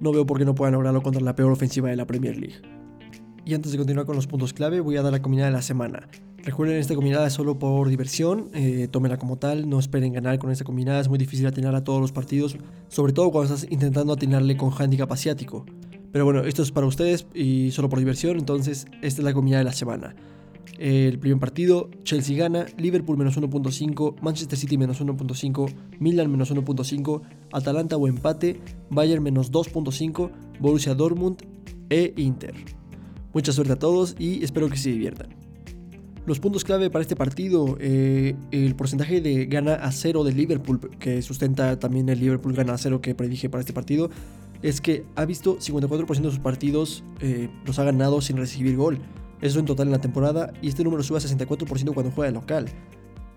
no 0.00 0.12
veo 0.12 0.26
por 0.26 0.38
qué 0.38 0.44
no 0.44 0.54
puedan 0.54 0.74
lograrlo 0.74 1.02
contra 1.02 1.22
la 1.22 1.34
peor 1.34 1.52
ofensiva 1.52 1.88
de 1.88 1.96
la 1.96 2.06
Premier 2.06 2.36
League. 2.36 2.56
Y 3.44 3.54
antes 3.54 3.72
de 3.72 3.78
continuar 3.78 4.06
con 4.06 4.16
los 4.16 4.26
puntos 4.26 4.52
clave, 4.52 4.80
voy 4.80 4.96
a 4.96 5.02
dar 5.02 5.12
la 5.12 5.22
combinada 5.22 5.48
de 5.48 5.56
la 5.56 5.62
semana. 5.62 6.08
Recuerden, 6.44 6.78
esta 6.78 6.96
combinada 6.96 7.28
es 7.28 7.34
solo 7.34 7.56
por 7.56 7.88
diversión, 7.88 8.48
eh, 8.52 8.88
tómenla 8.90 9.16
como 9.16 9.36
tal, 9.36 9.68
no 9.68 9.78
esperen 9.78 10.12
ganar 10.12 10.40
con 10.40 10.50
esta 10.50 10.64
combinada, 10.64 11.00
es 11.00 11.08
muy 11.08 11.18
difícil 11.18 11.46
atinar 11.46 11.76
a 11.76 11.84
todos 11.84 12.00
los 12.00 12.10
partidos, 12.10 12.56
sobre 12.88 13.12
todo 13.12 13.30
cuando 13.30 13.54
estás 13.54 13.70
intentando 13.70 14.12
atinarle 14.12 14.56
con 14.56 14.72
handicap 14.76 15.10
asiático. 15.12 15.64
Pero 16.10 16.24
bueno, 16.24 16.40
esto 16.40 16.64
es 16.64 16.72
para 16.72 16.88
ustedes 16.88 17.28
y 17.32 17.70
solo 17.70 17.88
por 17.88 18.00
diversión, 18.00 18.38
entonces 18.38 18.86
esta 19.02 19.20
es 19.20 19.24
la 19.24 19.32
combinada 19.32 19.60
de 19.60 19.64
la 19.66 19.72
semana. 19.72 20.16
El 20.78 21.20
primer 21.20 21.38
partido, 21.38 21.90
Chelsea 22.02 22.36
gana, 22.36 22.66
Liverpool 22.76 23.16
menos 23.16 23.38
1.5, 23.38 24.16
Manchester 24.20 24.58
City 24.58 24.76
menos 24.76 25.00
1.5, 25.00 25.72
Milan 26.00 26.28
menos 26.28 26.52
1.5, 26.52 27.22
Atalanta 27.52 27.96
o 27.96 28.08
empate, 28.08 28.60
Bayern 28.90 29.22
menos 29.22 29.52
2.5, 29.52 30.30
Borussia 30.58 30.94
Dortmund 30.94 31.44
e 31.88 32.12
Inter. 32.16 32.54
Mucha 33.32 33.52
suerte 33.52 33.74
a 33.74 33.78
todos 33.78 34.16
y 34.18 34.42
espero 34.42 34.68
que 34.68 34.76
se 34.76 34.90
diviertan. 34.90 35.41
Los 36.24 36.38
puntos 36.38 36.62
clave 36.62 36.88
para 36.88 37.02
este 37.02 37.16
partido, 37.16 37.76
eh, 37.80 38.36
el 38.52 38.76
porcentaje 38.76 39.20
de 39.20 39.46
gana 39.46 39.74
a 39.74 39.90
cero 39.90 40.22
del 40.22 40.36
Liverpool, 40.36 40.78
que 41.00 41.20
sustenta 41.20 41.80
también 41.80 42.08
el 42.08 42.20
Liverpool 42.20 42.54
gana 42.54 42.74
a 42.74 42.78
cero 42.78 43.00
que 43.00 43.16
predije 43.16 43.50
para 43.50 43.60
este 43.60 43.72
partido, 43.72 44.08
es 44.62 44.80
que 44.80 45.04
ha 45.16 45.24
visto 45.24 45.58
54% 45.58 46.20
de 46.20 46.30
sus 46.30 46.38
partidos 46.38 47.02
eh, 47.20 47.50
los 47.66 47.80
ha 47.80 47.84
ganado 47.84 48.20
sin 48.20 48.36
recibir 48.36 48.76
gol. 48.76 49.00
Eso 49.40 49.58
en 49.58 49.66
total 49.66 49.88
en 49.88 49.92
la 49.92 50.00
temporada 50.00 50.52
y 50.62 50.68
este 50.68 50.84
número 50.84 51.02
sube 51.02 51.18
a 51.18 51.20
64% 51.20 51.92
cuando 51.92 52.12
juega 52.12 52.30
de 52.30 52.32
local. 52.32 52.66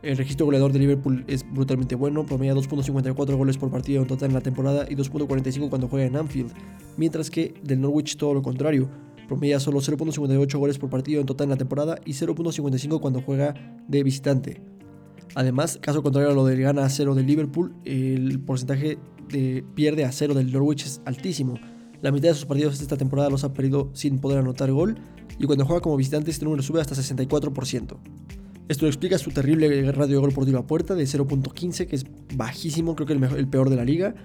El 0.03 0.17
registro 0.17 0.45
goleador 0.45 0.71
de 0.71 0.77
Liverpool 0.77 1.25
es 1.25 1.43
brutalmente 1.51 1.95
bueno, 1.95 2.27
promedia 2.27 2.53
2.54 2.53 3.35
goles 3.35 3.57
por 3.57 3.71
partido 3.71 4.03
en 4.03 4.07
total 4.07 4.29
en 4.29 4.35
la 4.35 4.41
temporada 4.41 4.85
y 4.87 4.95
2.45 4.95 5.69
cuando 5.69 5.87
juega 5.87 6.05
en 6.05 6.15
Anfield, 6.15 6.51
mientras 6.97 7.31
que 7.31 7.55
del 7.63 7.81
Norwich 7.81 8.17
todo 8.17 8.35
lo 8.35 8.43
contrario, 8.43 8.87
promedia 9.27 9.59
solo 9.59 9.79
0.58 9.79 10.57
goles 10.57 10.77
por 10.77 10.89
partido 10.89 11.19
en 11.21 11.25
total 11.25 11.45
en 11.45 11.51
la 11.51 11.57
temporada 11.57 11.99
y 12.05 12.11
0.55 12.11 12.99
cuando 12.99 13.21
juega 13.21 13.53
de 13.87 14.03
visitante. 14.03 14.61
Además, 15.35 15.77
caso 15.81 16.03
contrario 16.03 16.31
a 16.31 16.33
lo 16.33 16.45
del 16.45 16.61
gana 16.61 16.85
a 16.85 16.89
0 16.89 17.15
del 17.15 17.25
Liverpool, 17.25 17.75
el 17.83 18.39
porcentaje 18.39 18.97
de 19.29 19.63
pierde 19.73 20.05
a 20.05 20.11
0 20.11 20.33
del 20.33 20.51
Norwich 20.51 20.85
es 20.85 21.01
altísimo. 21.05 21.55
La 22.01 22.11
mitad 22.11 22.29
de 22.29 22.35
sus 22.35 22.45
partidos 22.45 22.79
esta 22.79 22.97
temporada 22.97 23.29
los 23.29 23.43
ha 23.43 23.53
perdido 23.53 23.89
sin 23.93 24.19
poder 24.19 24.39
anotar 24.39 24.71
gol 24.71 24.95
y 25.39 25.45
cuando 25.45 25.65
juega 25.65 25.81
como 25.81 25.97
visitante 25.97 26.31
este 26.31 26.45
número 26.45 26.63
sube 26.63 26.79
hasta 26.79 26.95
64%. 26.95 27.97
Esto 28.67 28.87
explica 28.87 29.17
su 29.17 29.31
terrible 29.31 29.91
radio 29.91 30.15
de 30.15 30.21
gol 30.21 30.31
por 30.31 30.45
tiro 30.45 30.65
puerta 30.65 30.95
de 30.95 31.03
0.15, 31.03 31.85
que 31.85 31.95
es 31.95 32.05
bajísimo, 32.35 32.95
creo 32.95 33.05
que 33.05 33.13
el 33.13 33.47
peor 33.47 33.69
de 33.69 33.75
la 33.75 33.85
liga, 33.85 34.15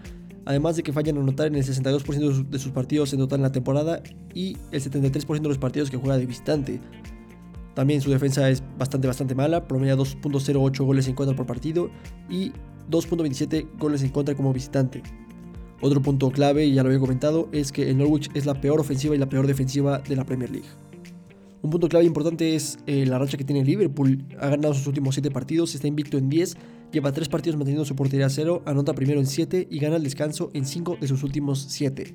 además 0.50 0.74
de 0.74 0.82
que 0.82 0.92
fallan 0.92 1.16
a 1.16 1.20
anotar 1.20 1.46
en 1.46 1.54
el 1.54 1.64
62% 1.64 2.48
de 2.48 2.58
sus 2.58 2.72
partidos 2.72 3.12
en 3.12 3.20
total 3.20 3.38
en 3.38 3.42
la 3.44 3.52
temporada 3.52 4.02
y 4.34 4.56
el 4.72 4.82
73% 4.82 5.42
de 5.42 5.48
los 5.48 5.58
partidos 5.58 5.92
que 5.92 5.96
juega 5.96 6.18
de 6.18 6.26
visitante. 6.26 6.80
También 7.74 8.00
su 8.00 8.10
defensa 8.10 8.50
es 8.50 8.60
bastante, 8.76 9.06
bastante 9.06 9.36
mala, 9.36 9.68
promedia 9.68 9.96
2.08 9.96 10.84
goles 10.84 11.06
en 11.06 11.14
contra 11.14 11.36
por 11.36 11.46
partido 11.46 11.88
y 12.28 12.50
2.27 12.90 13.78
goles 13.78 14.02
en 14.02 14.08
contra 14.08 14.34
como 14.34 14.52
visitante. 14.52 15.04
Otro 15.80 16.02
punto 16.02 16.32
clave, 16.32 16.66
y 16.66 16.74
ya 16.74 16.82
lo 16.82 16.88
había 16.88 16.98
comentado, 16.98 17.48
es 17.52 17.70
que 17.70 17.88
el 17.88 17.98
Norwich 17.98 18.28
es 18.34 18.44
la 18.44 18.60
peor 18.60 18.80
ofensiva 18.80 19.14
y 19.14 19.18
la 19.18 19.28
peor 19.28 19.46
defensiva 19.46 20.00
de 20.00 20.16
la 20.16 20.24
Premier 20.24 20.50
League. 20.50 20.68
Un 21.62 21.70
punto 21.70 21.88
clave 21.88 22.06
importante 22.06 22.54
es 22.54 22.78
eh, 22.86 23.04
la 23.06 23.18
racha 23.18 23.36
que 23.36 23.44
tiene 23.44 23.64
Liverpool. 23.64 24.24
Ha 24.38 24.48
ganado 24.48 24.74
sus 24.74 24.86
últimos 24.86 25.14
7 25.14 25.30
partidos, 25.30 25.74
está 25.74 25.86
invicto 25.86 26.16
en 26.16 26.28
10 26.28 26.56
Lleva 26.92 27.12
3 27.12 27.28
partidos 27.28 27.56
manteniendo 27.56 27.84
su 27.84 27.94
portería 27.94 28.26
a 28.26 28.30
0, 28.30 28.62
anota 28.66 28.94
primero 28.94 29.20
en 29.20 29.26
7 29.26 29.68
y 29.70 29.78
gana 29.78 29.96
el 29.96 30.02
descanso 30.02 30.50
en 30.54 30.66
5 30.66 30.98
de 31.00 31.06
sus 31.06 31.22
últimos 31.22 31.66
7. 31.68 32.14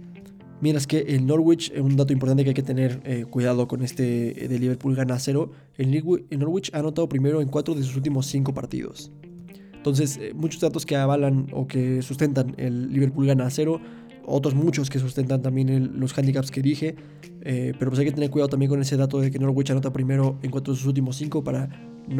Mientras 0.59 0.85
que 0.85 0.99
el 0.99 1.25
Norwich, 1.25 1.71
un 1.79 1.95
dato 1.95 2.11
importante 2.11 2.43
que 2.43 2.49
hay 2.49 2.55
que 2.55 2.63
tener 2.63 3.01
eh, 3.05 3.25
cuidado 3.29 3.67
con 3.67 3.83
este 3.83 4.43
eh, 4.43 4.47
de 4.49 4.59
Liverpool 4.59 4.95
gana 4.95 5.15
a 5.15 5.19
0, 5.19 5.49
el, 5.77 6.03
Norwich 6.37 6.71
ha 6.73 6.79
anotado 6.79 7.07
primero 7.07 7.41
en 7.41 7.47
4 7.47 7.75
de 7.75 7.83
sus 7.83 7.95
últimos 7.95 8.25
5 8.27 8.53
partidos. 8.53 9.11
Entonces, 9.73 10.17
eh, 10.17 10.33
muchos 10.33 10.59
datos 10.59 10.85
que 10.85 10.97
avalan 10.97 11.47
o 11.53 11.67
que 11.67 12.01
sustentan 12.01 12.53
el 12.57 12.91
Liverpool 12.91 13.27
gana 13.27 13.45
a 13.45 13.49
0, 13.49 13.79
otros 14.25 14.55
muchos 14.55 14.89
que 14.89 14.99
sustentan 14.99 15.41
también 15.41 15.99
los 15.99 16.17
handicaps 16.17 16.51
que 16.51 16.61
dije, 16.61 16.95
pero 17.43 17.91
pues 17.91 17.99
hay 17.99 18.05
que 18.05 18.11
tener 18.11 18.29
cuidado 18.29 18.49
también 18.49 18.69
con 18.69 18.81
ese 18.81 18.97
dato 18.97 19.19
de 19.19 19.31
que 19.31 19.39
Norwich 19.39 19.71
anota 19.71 19.93
primero 19.93 20.39
en 20.41 20.51
4 20.51 20.73
de 20.73 20.77
sus 20.77 20.87
últimos 20.87 21.15
5 21.17 21.43
para 21.43 21.69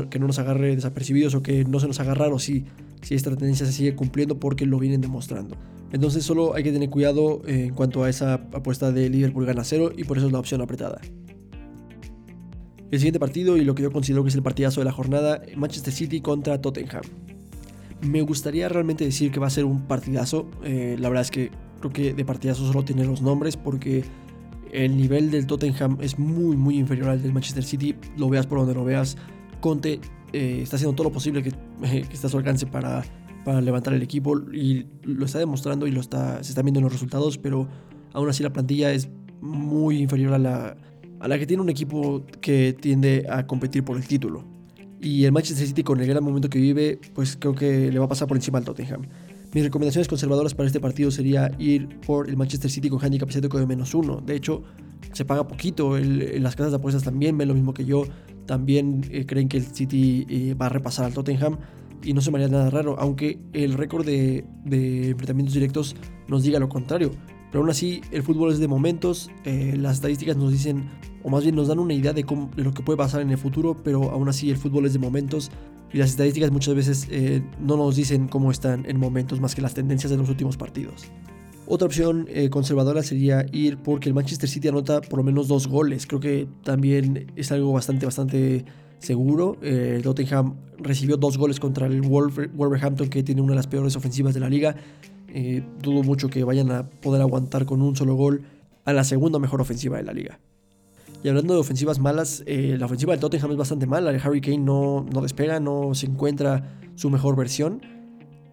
que 0.10 0.20
no 0.20 0.28
nos 0.28 0.40
agarre 0.40 0.76
desapercibidos 0.76 1.36
o 1.36 1.42
que 1.42 1.64
no 1.66 1.80
se 1.80 1.88
nos 1.88 2.00
haga 2.00 2.14
raro 2.14 2.40
si, 2.40 2.66
si 3.02 3.16
esta 3.16 3.30
tendencia 3.36 3.66
se 3.66 3.72
sigue 3.72 3.96
cumpliendo 3.96 4.40
porque 4.40 4.66
lo 4.66 4.80
vienen 4.80 5.02
demostrando. 5.02 5.58
Entonces 5.92 6.24
solo 6.26 6.56
hay 6.56 6.64
que 6.64 6.72
tener 6.72 6.90
cuidado 6.90 7.42
en 7.46 7.74
cuanto 7.74 8.04
a 8.04 8.10
esa 8.10 8.34
apuesta 8.34 8.92
de 8.92 9.10
Liverpool 9.10 9.46
gana 9.46 9.64
cero 9.64 9.92
y 9.96 10.04
por 10.04 10.18
eso 10.18 10.28
es 10.28 10.34
la 10.34 10.40
opción 10.40 10.62
apretada. 10.62 11.00
El 12.92 13.00
siguiente 13.00 13.20
partido 13.20 13.58
y 13.58 13.64
lo 13.64 13.76
que 13.76 13.84
yo 13.84 13.92
considero 13.92 14.24
que 14.24 14.30
es 14.30 14.36
el 14.36 14.44
partidazo 14.44 14.82
de 14.82 14.86
la 14.86 14.92
jornada, 14.92 15.42
Manchester 15.56 15.94
City 15.94 16.22
contra 16.22 16.62
Tottenham. 16.62 17.04
Me 18.02 18.22
gustaría 18.22 18.70
realmente 18.70 19.06
decir 19.06 19.32
que 19.32 19.40
va 19.40 19.48
a 19.48 19.50
ser 19.50 19.66
un 19.66 19.88
partidazo. 19.88 20.50
Eh, 20.64 20.96
la 21.00 21.10
verdad 21.10 21.24
es 21.24 21.32
que 21.32 21.52
creo 21.86 21.94
que 21.94 22.14
de 22.14 22.26
partidazo 22.26 22.66
solo 22.66 22.84
tiene 22.84 23.06
los 23.06 23.22
nombres 23.22 23.58
porque 23.58 24.04
el 24.72 24.98
nivel 24.98 25.32
del 25.32 25.46
Tottenham 25.46 25.98
es 26.02 26.18
muy 26.18 26.56
muy 26.56 26.78
inferior 26.78 27.10
al 27.10 27.22
del 27.22 27.34
Manchester 27.34 27.64
City. 27.64 27.96
Lo 28.18 28.30
veas 28.30 28.48
por 28.48 28.60
donde 28.60 28.74
lo 28.74 28.84
veas. 28.84 29.18
Conte 29.62 30.00
eh, 30.34 30.60
está 30.62 30.76
haciendo 30.76 30.96
todo 30.96 31.10
lo 31.10 31.14
posible 31.14 31.44
que, 31.44 31.52
está 32.12 32.28
a 32.28 32.30
su 32.30 32.38
alcance 32.38 32.66
para, 32.66 33.04
para, 33.44 33.62
levantar 33.62 33.94
el 33.94 34.02
equipo 34.02 34.38
y 34.52 34.86
lo 35.04 35.26
está 35.26 35.40
demostrando 35.40 35.88
y 35.88 35.92
lo 35.92 36.02
está, 36.02 36.44
se 36.44 36.50
están 36.50 36.66
viendo 36.66 36.80
en 36.80 36.86
los 36.86 36.94
resultados, 36.94 37.38
pero 37.38 37.68
aún 38.14 38.30
así 38.30 38.44
la 38.44 38.52
plantilla 38.52 38.92
es 38.92 39.10
muy 39.42 40.00
inferior 40.00 40.34
a 40.34 40.40
la, 40.40 40.78
a 41.20 41.28
la 41.28 41.40
que 41.40 41.46
tiene 41.46 41.64
un 41.64 41.70
equipo 41.70 42.26
que 42.42 42.76
tiende 42.80 43.26
a 43.30 43.48
competir 43.48 43.84
por 43.84 43.98
el 43.98 44.08
título. 44.08 44.44
Y 45.00 45.26
el 45.26 45.32
Manchester 45.32 45.68
City 45.68 45.84
con 45.84 46.00
el 46.00 46.08
gran 46.08 46.24
momento 46.24 46.50
que 46.50 46.60
vive, 46.60 47.00
pues 47.14 47.38
creo 47.38 47.54
que 47.54 47.92
le 47.92 48.00
va 48.00 48.06
a 48.06 48.10
pasar 48.10 48.28
por 48.28 48.38
encima 48.38 48.58
al 48.58 48.66
Tottenham. 48.66 49.04
Mis 49.56 49.64
recomendaciones 49.64 50.10
conservadoras 50.10 50.54
para 50.54 50.68
este 50.68 50.82
partido 50.82 51.10
sería 51.12 51.50
ir 51.60 52.02
por 52.02 52.28
el 52.28 52.36
Manchester 52.36 52.70
City 52.70 52.90
con 52.90 53.02
handicap 53.02 53.30
asiático 53.30 53.58
de 53.58 53.66
menos 53.66 53.94
uno. 53.94 54.18
De 54.18 54.36
hecho, 54.36 54.64
se 55.14 55.24
paga 55.24 55.48
poquito. 55.48 55.98
en 55.98 56.44
las 56.44 56.58
casas 56.58 56.74
de 56.74 56.76
apuestas 56.76 57.04
también 57.04 57.38
ven 57.38 57.48
lo 57.48 57.54
mismo 57.54 57.74
que 57.74 57.86
yo 57.86 58.04
también 58.46 59.06
eh, 59.12 59.26
creen 59.26 59.48
que 59.48 59.56
el 59.56 59.64
City 59.64 60.26
eh, 60.28 60.56
va 60.56 60.66
a 60.66 60.70
repasar 60.70 61.06
al 61.06 61.14
Tottenham 61.14 61.58
y 62.04 62.12
no 62.12 62.20
se 62.20 62.32
me 62.32 62.38
haría 62.38 62.50
nada 62.50 62.70
raro, 62.70 62.98
aunque 63.00 63.40
el 63.54 63.76
récord 63.76 64.06
de, 64.06 64.44
enfrentamientos 64.66 65.54
directos 65.54 65.96
nos 66.28 66.44
diga 66.44 66.60
lo 66.60 66.68
contrario. 66.68 67.12
Pero 67.50 67.62
aún 67.62 67.70
así, 67.70 68.02
el 68.12 68.24
fútbol 68.24 68.52
es 68.52 68.60
de 68.60 68.68
momentos, 68.68 69.32
eh, 69.46 69.78
las 69.78 69.94
estadísticas 69.94 70.36
nos 70.36 70.52
dicen, 70.52 70.90
o 71.24 71.30
más 71.30 71.44
bien 71.44 71.56
nos 71.56 71.70
dan 71.70 71.80
una 71.80 71.94
idea 71.94 72.12
de, 72.12 72.26
lo 72.58 72.74
que 72.74 72.84
puede 72.84 72.98
pasar 72.98 73.22
en 73.22 73.32
el 73.32 73.38
futuro, 73.38 73.82
pero 73.82 74.12
aún 74.12 74.28
así 74.28 74.50
el 74.52 74.58
fútbol 74.58 74.86
es 74.86 74.92
de 74.92 75.00
momentos 75.00 75.50
y 75.94 75.98
las 75.98 76.10
estadísticas 76.10 76.52
muchas 76.52 76.76
veces 76.76 77.08
no 77.60 77.78
nos 77.78 77.96
dicen 77.96 78.28
cómo 78.28 78.52
están 78.52 78.86
en 78.88 79.00
momentos 79.00 79.40
más 79.40 79.56
que 79.56 79.62
las 79.62 79.74
tendencias 79.74 80.12
de 80.12 80.18
los 80.18 80.30
últimos 80.30 80.58
partidos. 80.58 81.10
Otra 81.68 81.88
opción 81.88 82.28
eh, 82.30 82.50
conservadora 82.50 83.02
sería 83.02 83.46
ir 83.52 83.78
porque 83.78 84.10
el 84.10 84.14
Manchester 84.14 84.48
City 84.48 84.68
anota 84.68 85.02
por 85.02 85.18
lo 85.18 85.24
menos 85.24 85.48
dos 85.48 85.68
goles. 85.68 86.06
Creo 86.06 86.20
que 86.20 86.48
también 86.64 87.32
es 87.36 87.52
algo 87.52 87.74
bastante, 87.74 88.06
bastante 88.06 88.66
seguro. 89.00 89.58
el 89.62 90.04
Tottenham 90.04 90.56
recibió 90.78 91.18
dos 91.18 91.38
goles 91.38 91.60
contra 91.60 91.88
el 91.88 92.02
Wolverhampton, 92.02 93.10
que 93.10 93.24
tiene 93.24 93.42
una 93.42 93.54
de 93.54 93.58
las 93.58 93.68
peores 93.68 93.96
ofensivas 93.96 94.36
de 94.36 94.42
la 94.42 94.50
liga. 94.50 94.76
Eh, 95.28 95.64
dudo 95.82 96.04
mucho 96.04 96.30
que 96.30 96.44
vayan 96.44 96.72
a 96.72 96.88
poder 96.90 97.22
aguantar 97.22 97.66
con 97.66 97.82
un 97.82 97.96
solo 97.96 98.14
gol 98.14 98.44
a 98.86 98.94
la 98.94 99.04
segunda 99.04 99.40
mejor 99.40 99.60
ofensiva 99.60 99.98
de 99.98 100.04
la 100.04 100.14
liga. 100.14 100.40
Y 101.26 101.28
hablando 101.28 101.56
de 101.56 101.60
ofensivas 101.60 101.98
malas, 101.98 102.44
eh, 102.46 102.76
la 102.78 102.86
ofensiva 102.86 103.12
del 103.12 103.20
Tottenham 103.20 103.50
es 103.50 103.58
bastante 103.58 103.88
mala. 103.88 104.12
El 104.12 104.22
Harry 104.24 104.42
Kane 104.42 104.60
no, 104.60 105.08
no 105.12 105.22
despega, 105.22 105.60
no 105.60 105.96
se 105.96 106.06
encuentra 106.06 106.78
su 106.94 107.10
mejor 107.10 107.36
versión. 107.36 107.82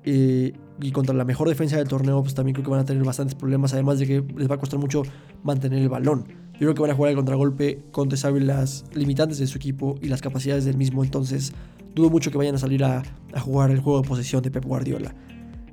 Eh, 0.05 0.55
y 0.81 0.91
contra 0.91 1.15
la 1.15 1.27
mejor 1.27 1.51
defensa 1.51 1.77
del 1.77 1.87
torneo, 1.87 2.23
pues 2.23 2.33
también 2.35 2.55
creo 2.55 2.65
que 2.65 2.71
van 2.71 2.81
a 2.81 2.87
tener 2.87 3.05
bastantes 3.05 3.35
problemas, 3.35 3.75
además 3.75 3.99
de 3.99 4.07
que 4.07 4.25
les 4.39 4.51
va 4.51 4.55
a 4.55 4.59
costar 4.59 4.81
mucho 4.81 5.03
mantener 5.43 5.81
el 5.81 5.91
balón. 5.91 6.25
Yo 6.55 6.61
creo 6.61 6.75
que 6.75 6.81
van 6.81 6.91
a 6.93 6.95
jugar 6.95 7.11
el 7.11 7.17
contragolpe 7.17 7.83
con 7.91 8.09
las 8.09 8.87
limitantes 8.95 9.37
de 9.37 9.47
su 9.47 9.59
equipo 9.59 9.97
y 10.01 10.09
las 10.09 10.23
capacidades 10.23 10.65
del 10.65 10.79
mismo, 10.79 11.05
entonces 11.05 11.53
dudo 11.95 12.09
mucho 12.09 12.31
que 12.31 12.39
vayan 12.39 12.55
a 12.55 12.59
salir 12.59 12.85
a 12.85 13.03
jugar 13.39 13.71
el 13.71 13.81
juego 13.81 14.01
de 14.01 14.09
posesión 14.09 14.43
de 14.43 14.51
Pep 14.51 14.65
Guardiola. 14.65 15.15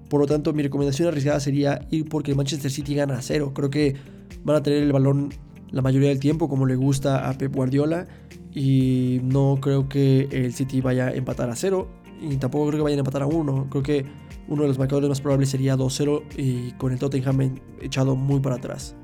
Por 0.10 0.20
lo 0.20 0.26
tanto, 0.28 0.52
mi 0.52 0.64
recomendación 0.64 1.08
arriesgada 1.08 1.40
sería 1.40 1.88
ir 1.92 2.10
porque 2.10 2.32
el 2.32 2.38
Manchester 2.38 2.70
City 2.70 2.96
gana 2.96 3.20
a 3.20 3.22
cero. 3.22 3.54
Creo 3.56 3.70
que 3.70 3.96
van 4.44 4.58
a 4.58 4.64
tener 4.64 4.84
el 4.84 4.92
balón 4.92 5.30
la 5.72 5.82
mayoría 5.82 6.10
del 6.10 6.20
tiempo 6.20 6.50
como 6.50 6.66
le 6.66 6.76
gusta 6.76 7.30
a 7.30 7.38
Pep 7.38 7.56
Guardiola 7.56 8.08
y 8.54 9.20
no 9.24 9.60
creo 9.62 9.88
que 9.88 10.28
el 10.32 10.54
City 10.54 10.82
vaya 10.82 11.08
a 11.08 11.14
empatar 11.14 11.50
a 11.50 11.56
cero 11.56 11.88
y 12.22 12.38
tampoco 12.38 12.68
creo 12.68 12.80
que 12.80 12.84
vayan 12.84 13.00
a 13.00 13.02
empatar 13.02 13.22
a 13.22 13.28
uno. 13.28 13.68
Creo 13.70 13.84
que 13.84 14.06
uno 14.48 14.64
de 14.64 14.68
los 14.68 14.80
marcadores 14.80 15.10
más 15.10 15.22
probables 15.22 15.50
sería 15.50 15.78
2-0 15.78 16.24
y 16.38 16.72
con 16.74 16.92
el 16.92 17.00
Tottenham 17.00 17.56
echado 17.82 18.16
muy 18.16 18.40
para 18.40 18.56
atrás. 18.56 18.96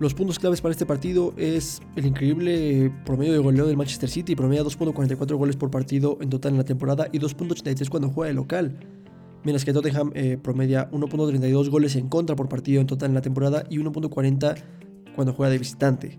Los 0.00 0.12
puntos 0.12 0.40
claves 0.40 0.60
para 0.60 0.72
este 0.72 0.86
partido 0.86 1.32
es 1.36 1.80
el 1.94 2.06
increíble 2.06 2.92
promedio 3.06 3.32
de 3.32 3.38
goleo 3.38 3.66
del 3.66 3.76
Manchester 3.76 4.10
City, 4.10 4.34
promedia 4.34 4.64
2.44 4.64 5.36
goles 5.36 5.56
por 5.56 5.70
partido 5.70 6.18
en 6.20 6.30
total 6.30 6.52
en 6.52 6.58
la 6.58 6.64
temporada 6.64 7.08
y 7.12 7.20
2.83 7.20 7.88
cuando 7.88 8.08
juega 8.10 8.28
de 8.28 8.34
local. 8.34 8.76
Mientras 9.44 9.64
que 9.64 9.72
Tottenham 9.72 10.10
eh, 10.14 10.36
promedia 10.42 10.90
1.32 10.90 11.70
goles 11.70 11.94
en 11.94 12.08
contra 12.08 12.34
por 12.34 12.48
partido 12.48 12.80
en 12.80 12.88
total 12.88 13.10
en 13.10 13.14
la 13.14 13.20
temporada 13.20 13.64
y 13.70 13.78
1.40 13.78 14.56
cuando 15.14 15.32
juega 15.32 15.50
de 15.50 15.58
visitante. 15.58 16.18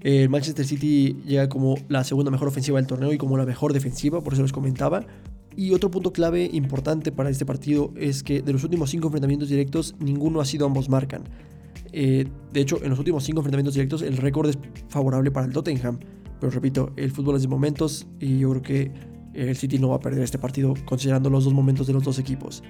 El 0.00 0.28
Manchester 0.28 0.66
City 0.66 1.16
llega 1.24 1.48
como 1.48 1.76
la 1.88 2.04
segunda 2.04 2.30
mejor 2.30 2.48
ofensiva 2.48 2.78
del 2.78 2.86
torneo 2.86 3.12
y 3.12 3.18
como 3.18 3.38
la 3.38 3.46
mejor 3.46 3.72
defensiva, 3.72 4.20
por 4.20 4.34
eso 4.34 4.42
les 4.42 4.52
comentaba. 4.52 5.06
Y 5.56 5.72
otro 5.72 5.90
punto 5.90 6.12
clave 6.12 6.50
importante 6.52 7.12
para 7.12 7.30
este 7.30 7.46
partido 7.46 7.92
es 7.96 8.22
que 8.22 8.42
de 8.42 8.52
los 8.52 8.64
últimos 8.64 8.90
5 8.90 9.06
enfrentamientos 9.06 9.48
directos, 9.48 9.94
ninguno 10.00 10.40
ha 10.40 10.44
sido 10.44 10.66
ambos 10.66 10.88
marcan. 10.88 11.22
Eh, 11.92 12.26
de 12.52 12.60
hecho, 12.60 12.82
en 12.82 12.90
los 12.90 12.98
últimos 12.98 13.24
5 13.24 13.40
enfrentamientos 13.40 13.74
directos, 13.74 14.02
el 14.02 14.16
récord 14.16 14.50
es 14.50 14.58
favorable 14.88 15.30
para 15.30 15.46
el 15.46 15.52
Tottenham. 15.52 15.98
Pero 16.40 16.50
repito, 16.50 16.92
el 16.96 17.10
fútbol 17.10 17.36
es 17.36 17.42
de 17.42 17.48
momentos 17.48 18.06
y 18.20 18.40
yo 18.40 18.50
creo 18.50 18.62
que 18.62 18.92
el 19.32 19.56
City 19.56 19.78
no 19.78 19.88
va 19.88 19.96
a 19.96 20.00
perder 20.00 20.22
este 20.22 20.38
partido 20.38 20.74
considerando 20.84 21.30
los 21.30 21.44
dos 21.44 21.54
momentos 21.54 21.86
de 21.86 21.92
los 21.92 22.04
dos 22.04 22.18
equipos. 22.18 22.62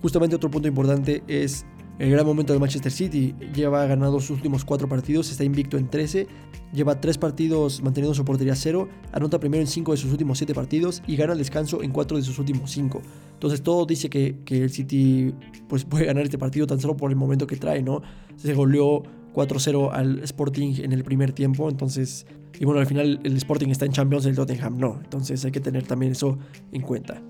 Justamente 0.00 0.34
otro 0.34 0.50
punto 0.50 0.68
importante 0.68 1.22
es 1.28 1.64
el 2.02 2.10
gran 2.10 2.26
momento 2.26 2.52
de 2.52 2.58
Manchester 2.58 2.90
City. 2.90 3.32
Lleva 3.54 3.86
ganado 3.86 4.18
sus 4.18 4.30
últimos 4.30 4.64
cuatro 4.64 4.88
partidos, 4.88 5.30
está 5.30 5.44
invicto 5.44 5.78
en 5.78 5.88
13, 5.88 6.26
lleva 6.72 7.00
tres 7.00 7.16
partidos 7.16 7.80
manteniendo 7.80 8.12
su 8.12 8.24
portería 8.24 8.56
cero, 8.56 8.88
anota 9.12 9.38
primero 9.38 9.60
en 9.60 9.68
cinco 9.68 9.92
de 9.92 9.98
sus 9.98 10.10
últimos 10.10 10.36
siete 10.36 10.52
partidos 10.52 11.00
y 11.06 11.14
gana 11.14 11.34
el 11.34 11.38
descanso 11.38 11.80
en 11.80 11.92
cuatro 11.92 12.16
de 12.16 12.24
sus 12.24 12.40
últimos 12.40 12.72
cinco. 12.72 13.02
Entonces 13.34 13.62
todo 13.62 13.86
dice 13.86 14.10
que, 14.10 14.34
el 14.48 14.70
City 14.70 15.32
pues, 15.68 15.84
puede 15.84 16.06
ganar 16.06 16.24
este 16.24 16.38
partido 16.38 16.66
tan 16.66 16.80
solo 16.80 16.96
por 16.96 17.12
el 17.12 17.16
momento 17.16 17.46
que 17.46 17.56
trae, 17.56 17.82
¿no? 17.82 18.02
Se 18.34 18.52
goleó 18.52 19.04
4-0 19.32 19.90
al 19.92 20.24
Sporting 20.24 20.74
en 20.82 20.92
el 20.92 21.04
primer 21.04 21.32
tiempo, 21.32 21.70
entonces... 21.70 22.26
Y 22.58 22.64
bueno, 22.64 22.80
al 22.80 22.86
final 22.86 23.20
el 23.22 23.36
Sporting 23.36 23.68
está 23.68 23.86
en 23.86 23.92
Champions, 23.92 24.26
el 24.26 24.34
Tottenham 24.34 24.76
no. 24.76 24.98
Entonces 25.02 25.44
hay 25.44 25.52
que 25.52 25.60
tener 25.60 25.86
también 25.86 26.12
eso 26.12 26.36
en 26.72 26.82
cuenta. 26.82 27.22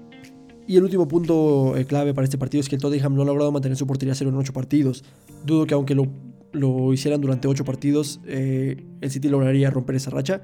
Y 0.67 0.77
el 0.77 0.85
último 0.85 1.09
punto 1.09 1.77
eh, 1.77 1.85
clave 1.85 2.15
para 2.15 2.25
este 2.25 2.39
partido 2.39 2.61
es 2.61 2.69
que 2.69 2.77
el 2.77 2.83
Tottenham 2.83 3.15
no 3.15 3.23
ha 3.23 3.25
logrado 3.25 3.51
mantener 3.51 3.77
su 3.77 3.87
portería 3.87 4.15
cero 4.15 4.31
en 4.31 4.37
8 4.37 4.53
partidos. 4.53 5.05
Dudo 5.45 5.67
que 5.67 5.75
aunque 5.75 5.95
lo, 5.95 6.07
lo 6.53 6.93
hicieran 6.93 7.21
durante 7.21 7.49
8 7.49 7.65
partidos, 7.65 8.21
eh, 8.27 8.85
el 9.01 9.11
City 9.11 9.29
lograría 9.29 9.71
romper 9.71 9.97
esa 9.97 10.11
racha. 10.11 10.43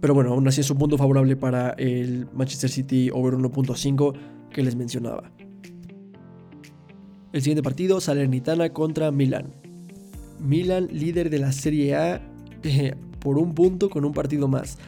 Pero 0.00 0.14
bueno, 0.14 0.32
aún 0.32 0.46
así 0.46 0.60
es 0.60 0.70
un 0.70 0.78
punto 0.78 0.96
favorable 0.98 1.34
para 1.34 1.70
el 1.70 2.26
Manchester 2.32 2.70
City 2.70 3.10
over 3.12 3.34
1.5 3.34 4.14
que 4.50 4.62
les 4.62 4.76
mencionaba. 4.76 5.32
El 7.32 7.42
siguiente 7.42 7.62
partido, 7.62 8.00
Salernitana 8.00 8.70
contra 8.70 9.10
Milan. 9.10 9.52
Milan, 10.40 10.88
líder 10.92 11.30
de 11.30 11.38
la 11.38 11.52
Serie 11.52 11.96
A, 11.96 12.22
por 13.20 13.38
un 13.38 13.54
punto 13.54 13.90
con 13.90 14.04
un 14.04 14.12
partido 14.12 14.46
más 14.46 14.78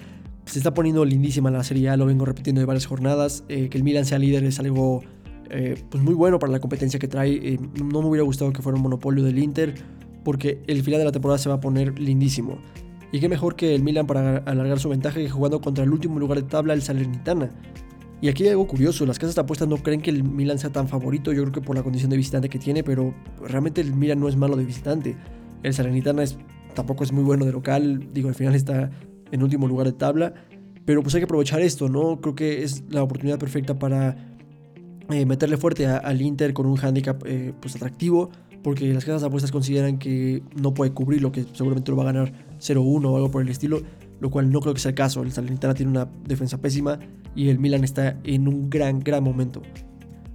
se 0.50 0.59
está 0.59 0.75
poniendo 0.75 1.04
lindísima 1.04 1.50
la 1.50 1.62
Serie 1.62 1.97
lo 1.97 2.07
vengo 2.07 2.25
repitiendo 2.25 2.61
de 2.61 2.66
varias 2.66 2.87
jornadas. 2.87 3.45
Eh, 3.49 3.69
que 3.69 3.78
el 3.78 3.85
Milan 3.85 4.04
sea 4.04 4.19
líder 4.19 4.45
es 4.45 4.59
algo 4.59 5.02
eh, 5.50 5.83
pues 5.90 6.02
muy 6.02 6.14
bueno 6.14 6.38
para 6.38 6.52
la 6.52 6.61
competencia 6.61 6.99
que 6.99 7.09
trae. 7.09 7.33
Eh, 7.35 7.59
no 7.83 8.02
me 8.02 8.09
hubiera 8.09 8.25
gustado 8.25 8.52
que 8.52 8.62
fuera 8.62 8.76
un 8.76 8.83
monopolio 8.83 9.25
del 9.25 9.38
Inter, 9.38 9.75
porque 10.25 10.62
el 10.66 10.83
final 10.83 11.00
de 11.00 11.04
la 11.04 11.12
temporada 11.12 11.38
se 11.38 11.49
va 11.49 11.57
a 11.57 11.61
poner 11.61 11.99
lindísimo. 11.99 12.59
Y 13.12 13.21
qué 13.21 13.28
mejor 13.28 13.57
que 13.57 13.75
el 13.75 13.83
Milan 13.83 14.07
para 14.07 14.38
alargar 14.38 14.78
su 14.78 14.88
ventaja 14.88 15.16
que 15.16 15.28
jugando 15.28 15.61
contra 15.61 15.85
el 15.85 15.90
último 15.90 16.19
lugar 16.19 16.40
de 16.42 16.49
tabla, 16.49 16.75
el 16.75 16.83
Salernitana. 16.83 17.50
Y 18.21 18.28
aquí 18.28 18.45
hay 18.45 18.50
algo 18.50 18.66
curioso, 18.66 19.07
las 19.07 19.19
casas 19.19 19.35
de 19.35 19.40
apuestas 19.40 19.66
no 19.66 19.78
creen 19.78 20.02
que 20.02 20.11
el 20.11 20.23
Milan 20.23 20.59
sea 20.59 20.71
tan 20.71 20.88
favorito, 20.88 21.33
yo 21.33 21.42
creo 21.42 21.52
que 21.52 21.61
por 21.62 21.75
la 21.75 21.83
condición 21.83 22.11
de 22.11 22.19
visitante 22.19 22.50
que 22.50 22.59
tiene, 22.59 22.85
pero 22.85 23.14
realmente 23.40 23.80
el 23.80 23.95
Milan 23.95 24.21
no 24.21 24.28
es 24.28 24.37
malo 24.37 24.57
de 24.57 24.64
visitante. 24.64 25.16
El 25.62 25.73
Salernitana 25.73 26.23
es, 26.23 26.37
tampoco 26.75 27.02
es 27.02 27.12
muy 27.12 27.25
bueno 27.25 27.47
de 27.47 27.52
local, 27.52 28.09
digo, 28.12 28.28
al 28.28 28.35
final 28.35 28.54
está 28.54 28.90
en 29.33 29.43
último 29.43 29.69
lugar 29.69 29.87
de 29.87 29.93
tabla. 29.93 30.35
Pero 30.85 31.03
pues 31.03 31.15
hay 31.15 31.21
que 31.21 31.25
aprovechar 31.25 31.61
esto, 31.61 31.89
¿no? 31.89 32.21
Creo 32.21 32.35
que 32.35 32.63
es 32.63 32.85
la 32.89 33.03
oportunidad 33.03 33.39
perfecta 33.39 33.79
para 33.79 34.17
eh, 35.11 35.27
meterle 35.27 35.57
fuerte 35.57 35.87
al 35.87 36.21
Inter 36.21 36.53
con 36.53 36.67
un 36.67 36.79
handicap 36.79 37.23
eh, 37.27 37.53
pues 37.61 37.77
atractivo. 37.77 38.31
Porque 38.63 38.93
las 38.93 39.05
casas 39.05 39.23
de 39.23 39.29
apuestas 39.29 39.53
consideran 39.53 39.99
que 39.99 40.43
no 40.61 40.75
puede 40.75 40.93
cubrir 40.93 41.23
lo 41.23 41.33
que 41.33 41.45
seguramente 41.55 41.91
lo 41.91 41.97
va 41.97 42.03
a 42.03 42.13
ganar 42.13 42.33
0-1 42.59 43.07
o 43.07 43.17
algo 43.17 43.31
por 43.31 43.43
el 43.43 43.49
estilo. 43.49 43.83
Lo 44.21 44.31
cual 44.31 44.51
no 44.51 44.61
creo 44.61 44.75
que 44.75 44.81
sea 44.81 44.91
el 44.91 44.95
caso. 44.95 45.23
El 45.23 45.33
Salernitana 45.33 45.75
tiene 45.75 45.91
una 45.91 46.09
defensa 46.27 46.59
pésima 46.61 46.99
y 47.35 47.49
el 47.49 47.59
Milan 47.59 47.85
está 47.85 48.19
en 48.25 48.49
un 48.49 48.69
gran, 48.69 49.01
gran 49.01 49.25
momento. 49.25 49.63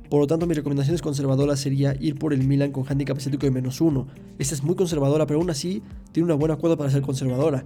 Por 0.09 0.21
lo 0.21 0.27
tanto, 0.27 0.45
mi 0.47 0.53
recomendación 0.53 0.95
es 0.95 1.01
conservadora 1.01 1.55
sería 1.55 1.95
ir 1.99 2.17
por 2.17 2.33
el 2.33 2.47
Milan 2.47 2.71
con 2.71 2.85
handicap 2.87 3.17
asiático 3.17 3.45
de 3.45 3.51
menos 3.51 3.81
1. 3.81 4.07
Esta 4.37 4.55
es 4.55 4.63
muy 4.63 4.75
conservadora, 4.75 5.25
pero 5.25 5.39
aún 5.39 5.49
así 5.49 5.81
tiene 6.11 6.25
una 6.25 6.35
buena 6.35 6.55
cuota 6.55 6.77
para 6.77 6.89
ser 6.89 7.01
conservadora. 7.01 7.65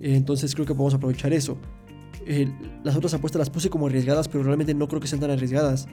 Entonces 0.00 0.54
creo 0.54 0.66
que 0.66 0.74
podemos 0.74 0.94
aprovechar 0.94 1.32
eso. 1.32 1.58
las 2.84 2.96
otras 2.96 3.14
apuestas 3.14 3.38
las 3.38 3.50
puse 3.50 3.70
como 3.70 3.86
arriesgadas, 3.86 4.28
pero 4.28 4.44
realmente 4.44 4.74
no 4.74 4.88
creo 4.88 5.00
que 5.00 5.08
sean 5.08 5.20
tan 5.20 5.30
arriesgadas. 5.30 5.86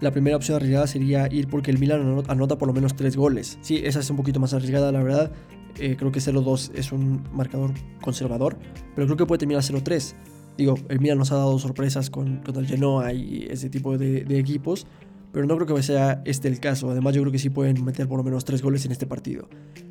La 0.00 0.10
primera 0.12 0.36
opción 0.36 0.56
arriesgada 0.56 0.86
sería 0.86 1.32
ir 1.32 1.48
porque 1.48 1.70
el 1.70 1.78
Milan 1.78 2.22
anota 2.28 2.56
por 2.56 2.68
lo 2.68 2.74
menos 2.74 2.96
3 2.96 3.16
goles. 3.16 3.58
Sí, 3.60 3.80
esa 3.84 4.00
es 4.00 4.08
un 4.08 4.16
poquito 4.16 4.40
más 4.40 4.54
arriesgada, 4.54 4.92
la 4.92 5.02
verdad. 5.02 5.30
Eh, 5.78 5.96
creo 5.96 6.10
que 6.10 6.20
0-2 6.20 6.72
es 6.74 6.90
un 6.90 7.22
marcador 7.32 7.72
conservador, 8.00 8.56
pero 8.94 9.06
creo 9.06 9.16
que 9.16 9.26
puede 9.26 9.40
terminar 9.40 9.62
0-3. 9.62 10.14
Digo, 10.56 10.74
el 10.88 11.00
Milan 11.00 11.18
nos 11.18 11.32
ha 11.32 11.36
dado 11.36 11.58
sorpresas 11.58 12.10
con, 12.10 12.42
el 12.54 12.66
Genoa 12.66 13.12
y 13.12 13.46
ese 13.50 13.70
tipo 13.70 13.96
de, 13.96 14.24
de 14.24 14.38
equipos 14.38 14.86
pero 15.32 15.46
no 15.46 15.56
creo 15.56 15.76
que 15.76 15.82
sea 15.82 16.22
este 16.24 16.48
el 16.48 16.60
caso. 16.60 16.90
Además, 16.90 17.14
yo 17.14 17.22
creo 17.22 17.32
que 17.32 17.38
sí 17.38 17.50
pueden 17.50 17.84
meter 17.84 18.08
por 18.08 18.18
lo 18.18 18.24
menos 18.24 18.44
3 18.44 18.62
goles 18.62 18.84
en 18.84 18.92
este 18.92 19.06
partido. 19.06 19.48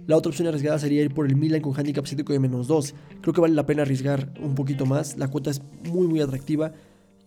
La 0.09 0.17
otra 0.17 0.31
opción 0.31 0.47
arriesgada 0.47 0.79
sería 0.79 1.03
ir 1.03 1.13
por 1.13 1.27
el 1.27 1.35
Milan 1.35 1.61
con 1.61 1.77
handicap 1.77 2.03
cítrico 2.07 2.33
de 2.33 2.39
menos 2.39 2.65
2. 2.65 2.95
Creo 3.21 3.31
que 3.31 3.41
vale 3.41 3.53
la 3.53 3.67
pena 3.67 3.83
arriesgar 3.83 4.33
un 4.41 4.55
poquito 4.55 4.87
más. 4.87 5.15
La 5.19 5.27
cuota 5.27 5.51
es 5.51 5.61
muy, 5.87 6.07
muy 6.07 6.19
atractiva. 6.19 6.71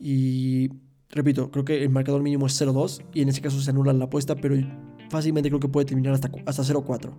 Y 0.01 0.69
repito, 1.09 1.53
creo 1.53 1.65
que 1.65 1.81
el 1.85 1.91
marcador 1.91 2.25
mínimo 2.25 2.47
es 2.47 2.61
0-2. 2.61 3.05
Y 3.15 3.23
en 3.23 3.29
ese 3.29 3.41
caso 3.41 3.61
se 3.61 3.71
anula 3.71 3.93
la 3.93 4.07
apuesta, 4.07 4.35
pero 4.35 4.57
fácilmente 5.11 5.49
creo 5.49 5.61
que 5.61 5.69
puede 5.69 5.87
terminar 5.87 6.13
hasta, 6.15 6.29
hasta 6.45 6.65
0-4. 6.65 7.13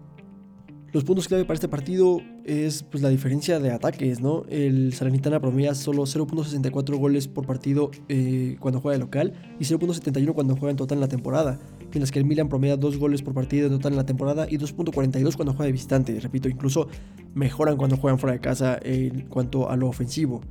Los 0.91 1.05
puntos 1.05 1.29
clave 1.29 1.45
para 1.45 1.55
este 1.55 1.69
partido 1.69 2.19
es 2.43 2.83
pues, 2.83 3.01
la 3.01 3.07
diferencia 3.07 3.57
de 3.59 3.71
ataques, 3.71 4.19
¿no? 4.19 4.43
El 4.49 4.91
Salernitana 4.93 5.39
promedia 5.39 5.75
solo 5.75 6.03
0.64 6.03 6.97
goles 6.97 7.29
por 7.29 7.47
partido 7.47 7.89
eh, 8.09 8.57
cuando 8.59 8.81
juega 8.81 8.97
de 8.97 9.03
local 9.05 9.33
y 9.61 9.63
0.71 9.63 10.33
cuando 10.33 10.57
juega 10.57 10.71
en 10.71 10.77
total 10.77 10.97
en 10.97 11.01
la 11.01 11.07
temporada, 11.07 11.57
mientras 11.93 12.11
que 12.11 12.19
el 12.19 12.25
Milan 12.25 12.49
promedia 12.49 12.75
2 12.75 12.97
goles 12.97 13.21
por 13.21 13.33
partido 13.33 13.67
en 13.67 13.73
total 13.73 13.93
en 13.93 13.97
la 13.97 14.05
temporada 14.05 14.47
y 14.49 14.57
2.42 14.57 15.35
cuando 15.35 15.53
juega 15.53 15.65
de 15.65 15.71
visitante. 15.71 16.19
Repito, 16.19 16.49
incluso 16.49 16.87
mejoran 17.35 17.77
cuando 17.77 17.97
juegan 17.97 18.17
fuera 18.19 18.33
de 18.33 18.39
casa 18.39 18.79
en 18.81 19.27
cuanto 19.27 19.69
a 19.69 19.77
lo 19.77 19.87
ofensivo. 19.87 20.41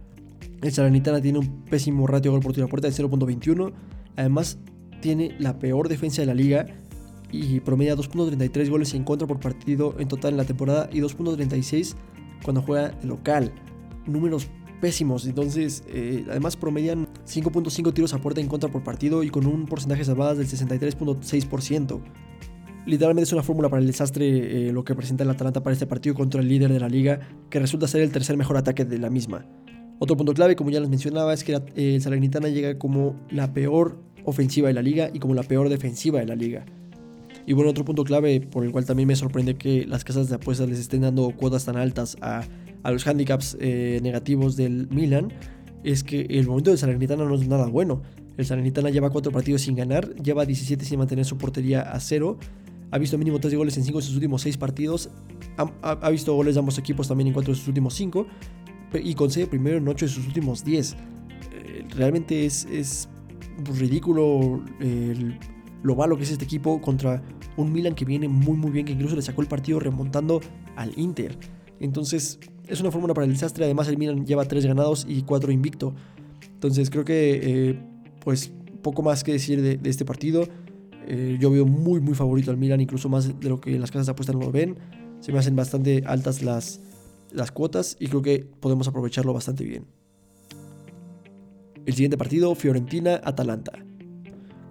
El 0.60 0.72
Salernitana 0.72 1.20
tiene 1.20 1.40
un 1.40 1.64
pésimo 1.64 2.06
ratio 2.06 2.30
de 2.30 2.36
gol 2.36 2.42
por 2.42 2.52
tiro 2.52 2.66
a 2.66 2.68
puerta 2.68 2.88
de 2.88 2.94
0.21, 2.94 3.72
además 4.16 4.58
tiene 5.00 5.34
la 5.40 5.58
peor 5.58 5.88
defensa 5.88 6.22
de 6.22 6.26
la 6.26 6.34
liga 6.34 6.66
y 7.32 7.58
promedia 7.60 7.96
2.33 7.96 8.70
goles 8.70 8.94
en 8.94 9.02
contra 9.02 9.26
por 9.26 9.40
partido 9.40 9.96
en 9.98 10.06
total 10.06 10.32
en 10.32 10.36
la 10.36 10.44
temporada 10.44 10.88
y 10.92 11.00
2.36 11.00 11.96
cuando 12.44 12.62
juega 12.62 12.90
de 12.90 13.06
local. 13.08 13.52
Números 14.06 14.48
pésimos, 14.82 15.26
entonces 15.26 15.84
eh, 15.86 16.24
además 16.28 16.56
promedian 16.56 17.06
5.5 17.24 17.94
tiros 17.94 18.14
a 18.14 18.18
puerta 18.18 18.40
en 18.40 18.48
contra 18.48 18.68
por 18.68 18.82
partido 18.82 19.22
y 19.22 19.30
con 19.30 19.46
un 19.46 19.66
porcentaje 19.66 20.00
de 20.00 20.06
salvadas 20.06 20.38
del 20.38 20.48
63.6%. 20.48 22.00
Literalmente 22.84 23.22
es 23.22 23.32
una 23.32 23.44
fórmula 23.44 23.68
para 23.68 23.80
el 23.80 23.86
desastre 23.86 24.26
eh, 24.68 24.72
lo 24.72 24.82
que 24.82 24.96
presenta 24.96 25.22
el 25.22 25.30
Atalanta 25.30 25.62
para 25.62 25.72
este 25.72 25.86
partido 25.86 26.16
contra 26.16 26.40
el 26.40 26.48
líder 26.48 26.72
de 26.72 26.80
la 26.80 26.88
liga, 26.88 27.20
que 27.48 27.60
resulta 27.60 27.86
ser 27.86 28.00
el 28.00 28.10
tercer 28.10 28.36
mejor 28.36 28.56
ataque 28.56 28.84
de 28.84 28.98
la 28.98 29.08
misma. 29.08 29.46
Otro 30.00 30.16
punto 30.16 30.34
clave, 30.34 30.56
como 30.56 30.70
ya 30.70 30.80
les 30.80 30.88
mencionaba, 30.88 31.32
es 31.32 31.44
que 31.44 31.54
el 31.54 31.62
eh, 31.76 32.00
Salernitana 32.00 32.48
llega 32.48 32.76
como 32.76 33.14
la 33.30 33.52
peor 33.54 34.02
ofensiva 34.24 34.66
de 34.66 34.74
la 34.74 34.82
liga 34.82 35.10
y 35.14 35.20
como 35.20 35.34
la 35.34 35.44
peor 35.44 35.68
defensiva 35.68 36.18
de 36.18 36.26
la 36.26 36.34
liga. 36.34 36.66
Y 37.46 37.52
bueno, 37.52 37.70
otro 37.70 37.84
punto 37.84 38.02
clave 38.02 38.40
por 38.40 38.64
el 38.64 38.72
cual 38.72 38.84
también 38.84 39.06
me 39.06 39.14
sorprende 39.14 39.54
que 39.54 39.86
las 39.86 40.02
casas 40.02 40.28
de 40.28 40.34
apuestas 40.34 40.68
les 40.68 40.80
estén 40.80 41.02
dando 41.02 41.30
cuotas 41.36 41.66
tan 41.66 41.76
altas 41.76 42.16
a, 42.20 42.42
los 42.90 43.06
handicaps 43.06 43.56
eh, 43.60 44.00
negativos 44.02 44.56
del 44.56 44.88
Milan 44.90 45.32
es 45.84 46.02
que 46.02 46.22
el 46.22 46.46
momento 46.46 46.70
de 46.70 46.76
Salernitana 46.76 47.24
no 47.24 47.34
es 47.34 47.46
nada 47.46 47.66
bueno. 47.66 48.02
El 48.36 48.46
Salernitana 48.46 48.90
lleva 48.90 49.10
4 49.10 49.30
partidos 49.30 49.62
sin 49.62 49.76
ganar, 49.76 50.14
lleva 50.16 50.46
17 50.46 50.84
sin 50.84 50.98
mantener 50.98 51.24
su 51.24 51.36
portería 51.36 51.82
a 51.82 52.00
0, 52.00 52.38
ha 52.90 52.98
visto 52.98 53.18
mínimo 53.18 53.38
3 53.38 53.54
goles 53.54 53.76
en 53.76 53.84
5 53.84 53.98
de 53.98 54.04
sus 54.04 54.14
últimos 54.14 54.42
6 54.42 54.56
partidos, 54.56 55.10
ha, 55.56 56.10
visto 56.10 56.34
goles 56.34 56.54
de 56.54 56.60
ambos 56.60 56.78
equipos 56.78 57.08
también 57.08 57.28
en 57.28 57.34
4 57.34 57.52
de 57.52 57.58
sus 57.58 57.68
últimos 57.68 57.94
5 57.94 58.26
y 59.02 59.14
concede 59.14 59.46
primero 59.46 59.76
en 59.78 59.88
8 59.88 60.06
de 60.06 60.10
sus 60.10 60.26
últimos 60.26 60.64
10. 60.64 60.92
Eh, 61.52 61.84
realmente 61.96 62.46
es, 62.46 62.64
es 62.66 63.08
ridículo 63.78 64.62
lo 65.82 65.96
malo 65.96 66.16
que 66.16 66.22
es 66.22 66.30
este 66.30 66.44
equipo 66.44 66.80
contra 66.80 67.22
un 67.56 67.72
Milan 67.72 67.94
que 67.94 68.04
viene 68.04 68.28
muy 68.28 68.56
muy 68.56 68.70
bien, 68.70 68.86
que 68.86 68.92
incluso 68.92 69.16
le 69.16 69.22
sacó 69.22 69.42
el 69.42 69.48
partido 69.48 69.78
remontando 69.80 70.40
al 70.76 70.92
Inter. 70.98 71.36
Entonces 71.80 72.38
es 72.66 72.80
una 72.80 72.90
fórmula 72.90 73.14
para 73.14 73.26
el 73.26 73.32
desastre, 73.32 73.64
además 73.64 73.88
el 73.88 73.98
Milan 73.98 74.26
lleva 74.26 74.44
3 74.44 74.66
ganados 74.66 75.06
y 75.08 75.22
4 75.22 75.52
invicto. 75.52 75.94
Entonces 76.54 76.90
creo 76.90 77.04
que 77.04 77.40
eh, 77.70 77.78
pues 78.24 78.52
poco 78.82 79.02
más 79.02 79.24
que 79.24 79.32
decir 79.32 79.62
de, 79.62 79.78
este 79.88 80.04
partido. 80.04 80.46
Eh, 81.06 81.36
yo 81.40 81.50
veo 81.50 81.66
muy 81.66 82.00
muy 82.00 82.14
favorito 82.14 82.50
al 82.50 82.56
Milan, 82.56 82.80
incluso 82.80 83.08
más 83.08 83.40
de 83.40 83.48
lo 83.48 83.60
que 83.60 83.78
las 83.78 83.90
casas 83.90 84.08
apuestas 84.08 84.36
no 84.36 84.42
lo 84.42 84.52
ven. 84.52 84.76
Se 85.20 85.32
me 85.32 85.38
hacen 85.38 85.56
bastante 85.56 86.02
altas 86.06 86.42
las, 86.42 86.80
las 87.32 87.52
cuotas 87.52 87.96
y 87.98 88.06
creo 88.08 88.22
que 88.22 88.46
podemos 88.60 88.88
aprovecharlo 88.88 89.32
bastante 89.32 89.64
bien. 89.64 89.86
El 91.84 91.94
siguiente 91.94 92.16
partido, 92.16 92.54
Fiorentina-Atalanta. 92.54 93.72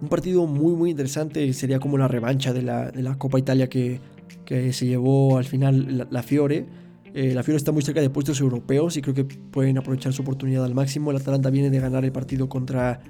Un 0.00 0.08
partido 0.08 0.46
muy 0.46 0.74
muy 0.74 0.90
interesante, 0.90 1.52
sería 1.52 1.78
como 1.78 1.98
la 1.98 2.08
revancha 2.08 2.52
de 2.52 2.62
la, 2.62 2.90
de 2.90 3.02
la 3.02 3.18
Copa 3.18 3.38
Italia 3.38 3.68
que, 3.68 4.00
que, 4.44 4.72
se 4.72 4.86
llevó 4.86 5.38
al 5.38 5.44
final 5.44 6.08
la, 6.10 6.22
Fiore. 6.22 6.66
Eh, 7.14 7.34
la 7.34 7.42
Fiore 7.42 7.58
está 7.58 7.72
muy 7.72 7.82
cerca 7.82 8.00
de 8.00 8.08
puestos 8.08 8.40
europeos 8.40 8.96
y 8.96 9.02
creo 9.02 9.14
que 9.14 9.24
pueden 9.24 9.76
aprovechar 9.76 10.12
su 10.12 10.22
oportunidad 10.22 10.64
al 10.64 10.74
máximo. 10.74 11.10
El 11.10 11.18
Atalanta 11.18 11.50
viene 11.50 11.68
de 11.70 11.78
ganar 11.78 12.04
el 12.04 12.12
partido 12.12 12.48
contra 12.48 13.00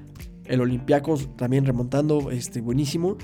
el 0.44 0.60
Olympiacos, 0.60 1.36
también 1.36 1.64
remontando, 1.64 2.30
este, 2.30 2.60
buenísimo. 2.60 3.16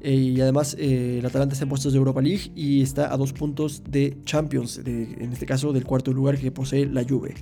Eh, 0.00 0.14
y 0.14 0.40
además 0.40 0.76
eh, 0.78 1.18
el 1.18 1.26
Atalanta 1.26 1.54
está 1.54 1.64
en 1.64 1.68
puestos 1.68 1.92
de 1.92 1.98
Europa 1.98 2.20
League 2.20 2.52
y 2.54 2.82
está 2.82 3.12
a 3.12 3.16
dos 3.16 3.32
puntos 3.32 3.82
de 3.88 4.16
Champions, 4.24 4.80
en 4.84 5.32
este 5.32 5.44
caso 5.44 5.72
del 5.72 5.84
cuarto 5.84 6.12
lugar 6.12 6.38
que 6.38 6.50
posee 6.52 6.86
la 6.86 7.04
Juve. 7.04 7.34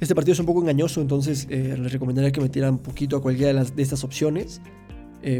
Este 0.00 0.16
partido 0.16 0.32
es 0.32 0.40
un 0.40 0.46
poco 0.46 0.60
engañoso, 0.60 1.00
entonces 1.00 1.46
eh, 1.48 1.76
les 1.78 1.92
recomendaría 1.92 2.32
que 2.32 2.40
metieran 2.40 2.78
poquito 2.78 3.16
a 3.16 3.22
cualquiera 3.22 3.48
de, 3.48 3.54
las, 3.54 3.76
de 3.76 3.82
estas 3.82 4.02
opciones, 4.02 4.60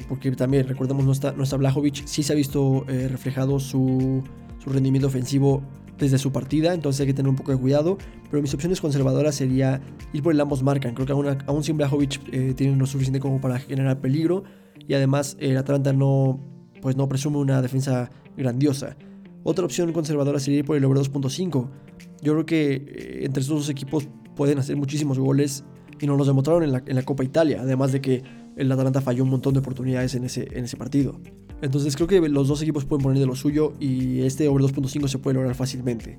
porque 0.09 0.31
también 0.31 0.69
recordemos 0.69 1.05
no 1.05 1.11
está, 1.11 1.33
no 1.33 1.43
está 1.43 1.57
Blajovic, 1.57 2.07
sí 2.07 2.23
se 2.23 2.33
ha 2.33 2.37
visto 2.37 2.85
reflejado 2.87 3.59
su, 3.59 4.23
su, 4.63 4.71
rendimiento 4.71 5.09
ofensivo 5.09 5.61
desde 5.99 6.19
su 6.19 6.33
partida, 6.33 6.75
entonces 6.75 7.01
hay 7.01 7.07
que 7.07 7.15
tener 7.15 7.29
un 7.29 7.37
poco 7.37 7.53
de 7.53 7.59
cuidado, 7.59 7.99
pero 8.31 8.43
mis 8.43 8.53
opciones 8.55 8.81
conservadoras 8.81 9.35
sería 9.35 9.81
ir 10.13 10.23
por 10.23 10.33
el 10.33 10.41
ambos 10.41 10.63
marcan, 10.63 10.95
creo 10.95 11.07
que 11.07 11.13
aún, 11.13 11.39
aún 11.47 11.63
sin 11.63 11.77
Blajovic 11.77 12.55
tienen 12.57 12.79
lo 12.79 12.87
suficiente 12.87 13.21
como 13.21 13.41
para 13.41 13.59
generar 13.59 14.01
peligro, 14.01 14.45
y 14.89 14.95
además 14.95 15.37
el 15.39 15.57
Atalanta 15.57 15.93
no, 15.93 16.41
pues 16.81 16.97
no 16.97 17.09
presume 17.09 17.39
una 17.39 17.63
defensa 17.63 18.11
grandiosa. 18.37 18.97
Otra 19.45 19.65
opción 19.65 19.93
conservadora 19.93 20.39
sería 20.39 20.61
ir 20.61 20.65
por 20.65 20.77
el 20.77 20.85
over 20.85 20.99
2.5. 20.99 21.69
Yo 22.23 22.33
creo 22.33 22.47
que 22.47 22.73
eh, 22.75 23.25
entre 23.25 23.41
estos 23.41 23.59
dos 23.59 23.69
equipos 23.69 24.09
pueden 24.37 24.59
hacer 24.59 24.77
muchísimos 24.77 25.19
goles 25.19 25.65
y 26.01 26.07
nos 26.07 26.17
los 26.17 26.27
demostraron 26.27 26.63
en 26.65 26.73
la, 26.73 26.83
en 26.87 26.97
la, 26.97 27.03
Copa 27.03 27.25
Italia, 27.25 27.61
además 27.61 27.93
de 27.93 28.01
que 28.01 28.23
el 28.57 28.71
Atalanta 28.71 29.01
falló 29.01 29.25
un 29.25 29.31
montón 29.31 29.55
de 29.55 29.61
oportunidades 29.61 30.15
en 30.15 30.25
ese, 30.25 30.49
en 30.53 30.65
ese 30.65 30.77
partido. 30.77 31.21
Entonces 31.63 31.95
creo 31.97 32.09
que 32.09 32.21
los 32.29 32.49
dos 32.49 32.61
equipos 32.61 32.85
pueden 32.85 33.05
poner 33.05 33.19
de 33.19 33.27
lo 33.27 33.37
suyo 33.37 33.73
y 33.81 34.21
este 34.23 34.49
over 34.49 34.63
2.5 34.63 35.09
se 35.09 35.19
puede 35.19 35.35
lograr 35.35 35.55
fácilmente. 35.55 36.19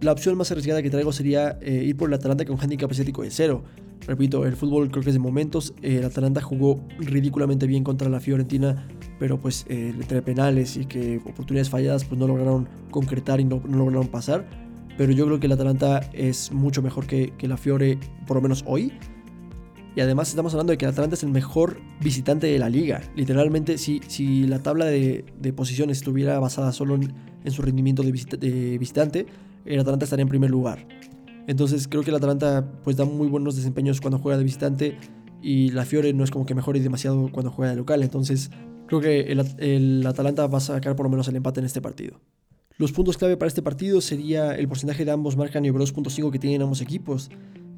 La 0.00 0.12
opción 0.12 0.36
más 0.36 0.50
arriesgada 0.50 0.82
que 0.82 0.90
traigo 0.90 1.12
sería 1.12 1.58
eh, 1.62 1.84
ir 1.84 1.96
por 1.96 2.08
el 2.08 2.14
Atalanta 2.14 2.44
con 2.44 2.58
handicap 2.58 2.90
asiático 2.90 3.22
de 3.22 3.30
cero. 3.30 3.62
Repito, 4.06 4.44
el 4.44 4.56
fútbol 4.56 4.90
creo 4.90 5.02
que 5.02 5.10
es 5.10 5.14
de 5.14 5.20
momentos. 5.20 5.74
el 5.82 6.04
Atalanta 6.04 6.42
jugó 6.42 6.84
ridículamente 6.98 7.66
bien 7.66 7.84
contra 7.84 8.08
la 8.08 8.20
Fiorentina, 8.20 8.86
pero 9.18 9.40
pues 9.40 9.64
eh, 9.68 9.92
entre 9.94 10.20
penales 10.20 10.76
y 10.76 10.84
que 10.84 11.18
oportunidades 11.18 11.70
falladas 11.70 12.04
pues 12.04 12.18
no 12.18 12.26
lograron 12.26 12.68
concretar 12.90 13.40
y 13.40 13.44
no, 13.44 13.62
lograron 13.66 14.08
pasar. 14.08 14.46
Pero 14.96 15.12
yo 15.12 15.26
creo 15.26 15.40
que 15.40 15.46
el 15.46 15.52
Atalanta 15.52 16.00
es 16.12 16.52
mucho 16.52 16.82
mejor 16.82 17.06
que, 17.06 17.32
la 17.40 17.56
Fiore, 17.56 17.98
por 18.26 18.36
lo 18.36 18.42
menos 18.42 18.62
hoy. 18.66 18.92
Y 19.96 20.00
además 20.00 20.28
estamos 20.28 20.52
hablando 20.54 20.72
de 20.72 20.78
que 20.78 20.84
el 20.86 20.90
Atalanta 20.90 21.14
es 21.14 21.22
el 21.22 21.30
mejor 21.30 21.80
visitante 22.00 22.48
de 22.48 22.58
la 22.58 22.68
liga. 22.68 23.00
Literalmente, 23.14 23.78
si, 23.78 24.00
si 24.08 24.44
la 24.46 24.60
tabla 24.60 24.86
de, 24.86 25.24
posiciones 25.54 25.98
estuviera 25.98 26.38
basada 26.40 26.72
solo 26.72 26.96
en, 26.96 27.50
su 27.50 27.62
rendimiento 27.62 28.02
de, 28.02 28.78
visitante, 28.78 29.26
el 29.64 29.80
Atalanta 29.80 30.04
estaría 30.04 30.22
en 30.22 30.28
primer 30.28 30.50
lugar. 30.50 30.86
Entonces 31.46 31.86
creo 31.88 32.02
que 32.02 32.10
el 32.10 32.16
Atalanta 32.16 32.66
pues 32.82 32.96
da 32.96 33.04
muy 33.04 33.28
buenos 33.28 33.54
desempeños 33.54 34.00
cuando 34.00 34.18
juega 34.18 34.38
de 34.38 34.44
visitante 34.44 34.96
y 35.42 35.70
la 35.70 35.84
Fiore 35.84 36.12
no 36.14 36.24
es 36.24 36.30
como 36.30 36.46
que 36.46 36.54
mejore 36.54 36.80
demasiado 36.80 37.30
cuando 37.30 37.52
juega 37.52 37.70
de 37.70 37.76
local. 37.76 38.02
Entonces 38.02 38.50
creo 38.86 39.00
que 39.00 39.32
el, 39.58 40.06
Atalanta 40.06 40.46
va 40.46 40.58
a 40.58 40.60
sacar 40.60 40.96
por 40.96 41.04
lo 41.04 41.10
menos 41.10 41.28
el 41.28 41.36
empate 41.36 41.60
en 41.60 41.66
este 41.66 41.80
partido. 41.80 42.20
Los 42.76 42.90
puntos 42.90 43.16
clave 43.16 43.36
para 43.36 43.46
este 43.46 43.62
partido 43.62 44.00
sería 44.00 44.56
el 44.56 44.66
porcentaje 44.66 45.04
de 45.04 45.12
ambos 45.12 45.36
marcan 45.36 45.64
y 45.64 45.70
2.5 45.70 46.32
que 46.32 46.38
tienen 46.40 46.62
ambos 46.62 46.80
equipos. 46.80 47.30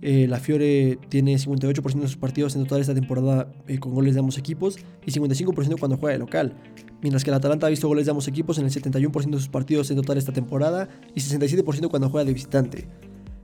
Eh, 0.09 0.29
la 0.29 0.39
Fiore 0.39 1.01
tiene 1.09 1.35
58% 1.35 2.01
de 2.01 2.07
sus 2.07 2.17
partidos 2.17 2.55
en 2.55 2.63
total 2.63 2.81
esta 2.81 2.95
temporada 2.95 3.53
eh, 3.67 3.81
con 3.81 3.93
goles 3.93 4.15
de 4.15 4.21
ambos 4.21 4.39
equipos 4.39 4.79
y 5.05 5.11
55% 5.11 5.81
cuando 5.81 5.97
juega 5.97 6.13
de 6.13 6.21
local. 6.21 6.55
Mientras 7.03 7.25
que 7.25 7.31
el 7.31 7.35
Atalanta 7.35 7.67
ha 7.67 7.71
visto 7.71 7.89
goles 7.89 8.05
de 8.07 8.13
ambos 8.13 8.29
equipos 8.29 8.57
en 8.59 8.67
el 8.67 8.71
71% 8.71 9.31
de 9.31 9.39
sus 9.39 9.49
partidos 9.49 9.91
en 9.91 9.97
total 9.97 10.17
esta 10.17 10.33
temporada 10.33 10.89
y 11.13 11.19
67% 11.19 11.89
cuando 11.91 12.09
juega 12.09 12.25
de 12.25 12.33
visitante. 12.33 12.87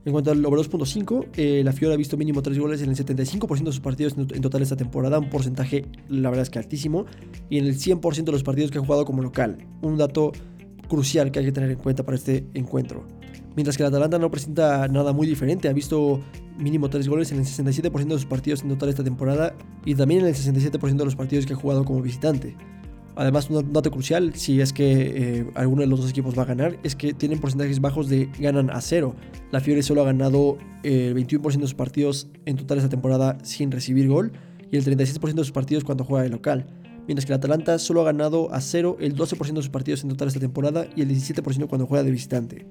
En 0.05 0.13
cuanto 0.13 0.31
al 0.31 0.45
over 0.45 0.57
2.5, 0.61 1.31
eh, 1.35 1.63
la 1.65 1.73
Fiora 1.73 1.95
ha 1.95 1.97
visto 1.97 2.15
mínimo 2.15 2.41
3 2.41 2.57
goles 2.57 2.81
en 2.81 2.91
el 2.91 2.95
75% 2.95 3.57
de 3.57 3.71
sus 3.73 3.81
partidos 3.81 4.15
en 4.17 4.41
total 4.41 4.61
esta 4.61 4.77
temporada, 4.77 5.19
un 5.19 5.29
porcentaje 5.29 5.83
la 6.07 6.29
verdad 6.29 6.43
es 6.43 6.49
que 6.49 6.59
altísimo, 6.59 7.07
y 7.49 7.57
en 7.57 7.65
el 7.65 7.75
100% 7.75 8.23
de 8.23 8.31
los 8.31 8.43
partidos 8.43 8.71
que 8.71 8.77
ha 8.77 8.81
jugado 8.81 9.03
como 9.03 9.21
local, 9.21 9.57
un 9.81 9.97
dato 9.97 10.31
crucial 10.87 11.29
que 11.29 11.39
hay 11.39 11.45
que 11.45 11.51
tener 11.51 11.71
en 11.71 11.77
cuenta 11.77 12.05
para 12.05 12.15
este 12.15 12.47
encuentro. 12.53 13.05
Mientras 13.55 13.77
que 13.77 13.83
el 13.83 13.87
Atalanta 13.87 14.17
no 14.17 14.31
presenta 14.31 14.87
nada 14.87 15.13
muy 15.13 15.27
diferente, 15.27 15.67
ha 15.67 15.73
visto 15.73 16.19
mínimo 16.57 16.89
3 16.89 17.07
goles 17.07 17.31
en 17.31 17.39
el 17.39 17.45
67% 17.45 18.05
de 18.05 18.13
sus 18.13 18.25
partidos 18.25 18.63
en 18.63 18.69
total 18.69 18.89
esta 18.89 19.03
temporada 19.03 19.55
y 19.85 19.95
también 19.95 20.21
en 20.21 20.27
el 20.27 20.35
67% 20.35 20.95
de 20.95 21.05
los 21.05 21.15
partidos 21.15 21.45
que 21.45 21.53
ha 21.53 21.55
jugado 21.55 21.85
como 21.85 22.01
visitante. 22.01 22.55
Además, 23.15 23.47
un 23.49 23.71
dato 23.71 23.91
crucial, 23.91 24.33
si 24.33 24.59
es 24.59 24.73
que 24.73 25.39
eh, 25.41 25.51
alguno 25.53 25.81
de 25.81 25.87
los 25.87 26.01
dos 26.01 26.09
equipos 26.09 26.35
va 26.35 26.43
a 26.43 26.45
ganar, 26.45 26.79
es 26.81 26.95
que 26.95 27.13
tienen 27.13 27.39
porcentajes 27.39 27.79
bajos 27.79 28.09
de 28.09 28.27
ganan 28.39 28.71
a 28.71 28.81
cero. 28.81 29.15
La 29.51 29.59
Fiore 29.59 29.83
solo 29.83 30.01
ha 30.01 30.05
ganado 30.05 30.57
el 30.81 31.15
21% 31.15 31.59
de 31.59 31.61
sus 31.61 31.75
partidos 31.75 32.27
en 32.45 32.57
total 32.57 32.79
esta 32.79 32.89
temporada 32.89 33.37
sin 33.43 33.71
recibir 33.71 34.07
gol 34.07 34.31
y 34.71 34.77
el 34.77 34.83
36% 34.83 35.33
de 35.33 35.43
sus 35.43 35.51
partidos 35.51 35.83
cuando 35.83 36.03
juega 36.03 36.23
de 36.23 36.29
local. 36.29 36.65
Mientras 37.05 37.25
que 37.25 37.33
el 37.33 37.37
Atalanta 37.37 37.77
solo 37.77 38.01
ha 38.01 38.05
ganado 38.05 38.51
a 38.51 38.61
cero 38.61 38.97
el 38.99 39.15
12% 39.15 39.53
de 39.53 39.61
sus 39.61 39.69
partidos 39.69 40.03
en 40.03 40.09
total 40.09 40.29
esta 40.29 40.39
temporada 40.39 40.87
y 40.95 41.01
el 41.01 41.09
17% 41.09 41.67
cuando 41.67 41.85
juega 41.85 42.03
de 42.03 42.11
visitante. 42.11 42.65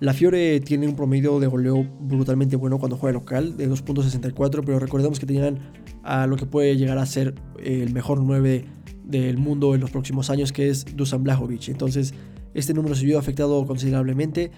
La 0.00 0.12
Fiore 0.12 0.60
tiene 0.60 0.86
un 0.86 0.94
promedio 0.94 1.40
de 1.40 1.46
goleo 1.46 1.86
brutalmente 2.00 2.56
bueno 2.56 2.78
cuando 2.78 2.96
juega 2.96 3.14
local, 3.14 3.56
de 3.56 3.68
2.64, 3.68 4.62
pero 4.64 4.78
recordemos 4.78 5.18
que 5.18 5.26
tenían 5.26 5.58
a 6.02 6.26
lo 6.26 6.36
que 6.36 6.46
puede 6.46 6.76
llegar 6.76 6.98
a 6.98 7.06
ser 7.06 7.34
el 7.62 7.92
mejor 7.92 8.20
9 8.20 8.64
del 9.04 9.38
mundo 9.38 9.74
en 9.74 9.80
los 9.80 9.90
próximos 9.90 10.30
años, 10.30 10.52
que 10.52 10.68
es 10.68 10.84
Dusan 10.96 11.22
Blajovic. 11.22 11.68
Entonces, 11.68 12.12
este 12.54 12.74
número 12.74 12.94
se 12.94 13.06
vio 13.06 13.18
afectado 13.18 13.64
considerablemente. 13.66 14.50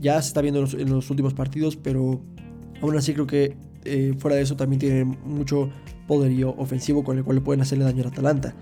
Ya 0.00 0.20
se 0.22 0.28
está 0.28 0.40
viendo 0.40 0.64
en 0.64 0.90
los, 0.90 1.10
últimos 1.10 1.34
partidos, 1.34 1.76
pero 1.76 2.20
aún 2.80 2.96
así 2.96 3.12
creo 3.12 3.26
que 3.26 3.56
eh, 3.84 4.14
fuera 4.18 4.36
de 4.36 4.42
eso 4.42 4.56
también 4.56 4.80
tiene 4.80 5.04
mucho 5.04 5.70
poderío 6.06 6.50
ofensivo 6.56 7.04
con 7.04 7.18
el 7.18 7.24
cual 7.24 7.42
pueden 7.42 7.60
hacerle 7.60 7.84
daño 7.84 8.02
al 8.02 8.08
Atalanta. 8.08 8.54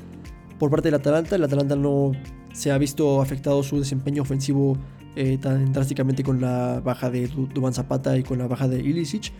Por 0.58 0.70
parte 0.70 0.88
del 0.88 0.94
Atalanta, 0.94 1.36
el 1.36 1.44
Atalanta 1.44 1.76
no 1.76 2.12
se 2.52 2.70
ha 2.70 2.78
visto 2.78 3.20
afectado 3.20 3.62
su 3.62 3.78
desempeño 3.78 4.22
ofensivo 4.22 4.78
eh, 5.16 5.38
tan 5.38 5.72
drásticamente 5.72 6.22
con 6.22 6.40
la 6.40 6.80
baja 6.84 7.10
de 7.10 7.28
Duban 7.28 7.72
Zapata 7.72 8.16
y 8.16 8.22
con 8.22 8.38
la 8.38 8.46
baja 8.46 8.68
de 8.68 8.80
Ilicic 8.80 9.32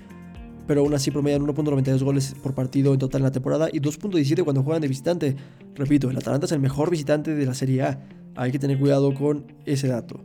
pero 0.66 0.80
aún 0.80 0.94
así 0.94 1.10
promedian 1.10 1.42
1.92 1.42 2.02
goles 2.02 2.34
por 2.42 2.54
partido 2.54 2.92
en 2.92 2.98
total 2.98 3.20
en 3.20 3.24
la 3.24 3.32
temporada 3.32 3.68
y 3.72 3.80
2.17 3.80 4.44
cuando 4.44 4.62
juegan 4.62 4.82
de 4.82 4.88
visitante. 4.88 5.36
Repito, 5.74 6.10
el 6.10 6.16
Atalanta 6.16 6.46
es 6.46 6.52
el 6.52 6.60
mejor 6.60 6.90
visitante 6.90 7.34
de 7.34 7.46
la 7.46 7.54
Serie 7.54 7.82
A. 7.82 8.06
Hay 8.36 8.50
que 8.52 8.58
tener 8.58 8.78
cuidado 8.78 9.14
con 9.14 9.52
ese 9.66 9.88
dato. 9.88 10.20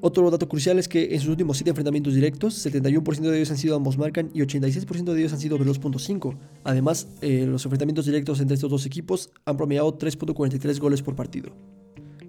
Otro 0.00 0.30
dato 0.30 0.48
crucial 0.48 0.78
es 0.78 0.88
que 0.88 1.14
en 1.14 1.20
sus 1.20 1.30
últimos 1.30 1.56
7 1.56 1.70
enfrentamientos 1.70 2.14
directos, 2.14 2.64
71% 2.66 3.20
de 3.20 3.36
ellos 3.36 3.50
han 3.50 3.56
sido 3.56 3.76
ambos 3.76 3.96
marcan 3.96 4.30
y 4.34 4.40
86% 4.40 5.12
de 5.12 5.20
ellos 5.20 5.32
han 5.32 5.40
sido 5.40 5.56
over 5.56 5.66
2.5. 5.66 6.36
Además, 6.64 7.08
eh, 7.22 7.46
los 7.46 7.64
enfrentamientos 7.64 8.04
directos 8.04 8.40
entre 8.40 8.54
estos 8.54 8.70
dos 8.70 8.84
equipos 8.84 9.30
han 9.46 9.56
promediado 9.56 9.96
3.43 9.98 10.78
goles 10.78 11.02
por 11.02 11.16
partido. 11.16 11.52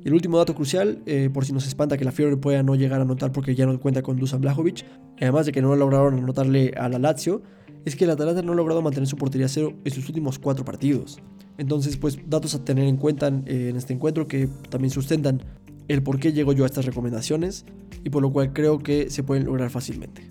El 0.07 0.13
último 0.13 0.37
dato 0.37 0.55
crucial, 0.55 1.01
eh, 1.05 1.29
por 1.33 1.43
si 1.43 1.51
nos 1.51 1.67
espanta 1.67 1.97
que 1.97 2.05
la 2.05 2.13
Fiore 2.13 2.37
pueda 2.37 2.63
no 2.63 2.75
llegar 2.75 3.01
a 3.01 3.03
anotar 3.03 3.33
porque 3.33 3.55
ya 3.55 3.65
no 3.65 3.77
cuenta 3.77 4.01
con 4.01 4.15
Dusan 4.15 4.39
Blajovic, 4.39 4.85
además 5.19 5.45
de 5.45 5.51
que 5.51 5.61
no 5.61 5.75
lograron 5.75 6.17
anotarle 6.17 6.71
a 6.77 6.87
la 6.87 6.97
Lazio, 6.97 7.41
es 7.83 7.97
que 7.97 8.05
el 8.05 8.11
Atalanta 8.11 8.41
no 8.41 8.53
ha 8.53 8.55
logrado 8.55 8.81
mantener 8.81 9.05
su 9.05 9.17
portería 9.17 9.49
cero 9.49 9.73
en 9.83 9.91
sus 9.91 10.07
últimos 10.07 10.39
cuatro 10.39 10.63
partidos. 10.63 11.19
Entonces, 11.57 11.97
pues 11.97 12.19
datos 12.25 12.55
a 12.55 12.63
tener 12.63 12.85
en 12.85 12.95
cuenta 12.95 13.27
eh, 13.27 13.67
en 13.69 13.75
este 13.75 13.91
encuentro 13.91 14.29
que 14.29 14.47
también 14.69 14.91
sustentan 14.91 15.43
el 15.89 16.01
por 16.01 16.21
qué 16.21 16.31
llego 16.31 16.53
yo 16.53 16.63
a 16.63 16.67
estas 16.67 16.85
recomendaciones 16.85 17.65
y 18.05 18.09
por 18.09 18.21
lo 18.21 18.31
cual 18.31 18.53
creo 18.53 18.79
que 18.79 19.09
se 19.09 19.23
pueden 19.23 19.43
lograr 19.43 19.69
fácilmente. 19.69 20.21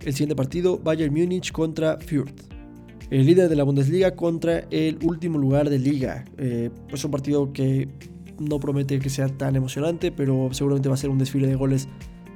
El 0.00 0.14
siguiente 0.14 0.36
partido, 0.36 0.78
Bayern 0.78 1.12
Múnich 1.12 1.52
contra 1.52 1.98
Fürth. 1.98 2.55
El 3.10 3.26
líder 3.26 3.48
de 3.48 3.56
la 3.56 3.64
Bundesliga 3.64 4.14
contra 4.16 4.60
el 4.70 4.98
último 5.02 5.38
lugar 5.38 5.70
de 5.70 5.78
liga. 5.78 6.24
Eh, 6.38 6.70
es 6.92 7.04
un 7.04 7.10
partido 7.10 7.52
que 7.52 7.88
no 8.38 8.60
promete 8.60 8.98
que 8.98 9.10
sea 9.10 9.28
tan 9.28 9.56
emocionante, 9.56 10.12
pero 10.12 10.48
seguramente 10.52 10.88
va 10.88 10.94
a 10.94 10.98
ser 10.98 11.10
un 11.10 11.18
desfile 11.18 11.46
de 11.46 11.54
goles 11.54 11.88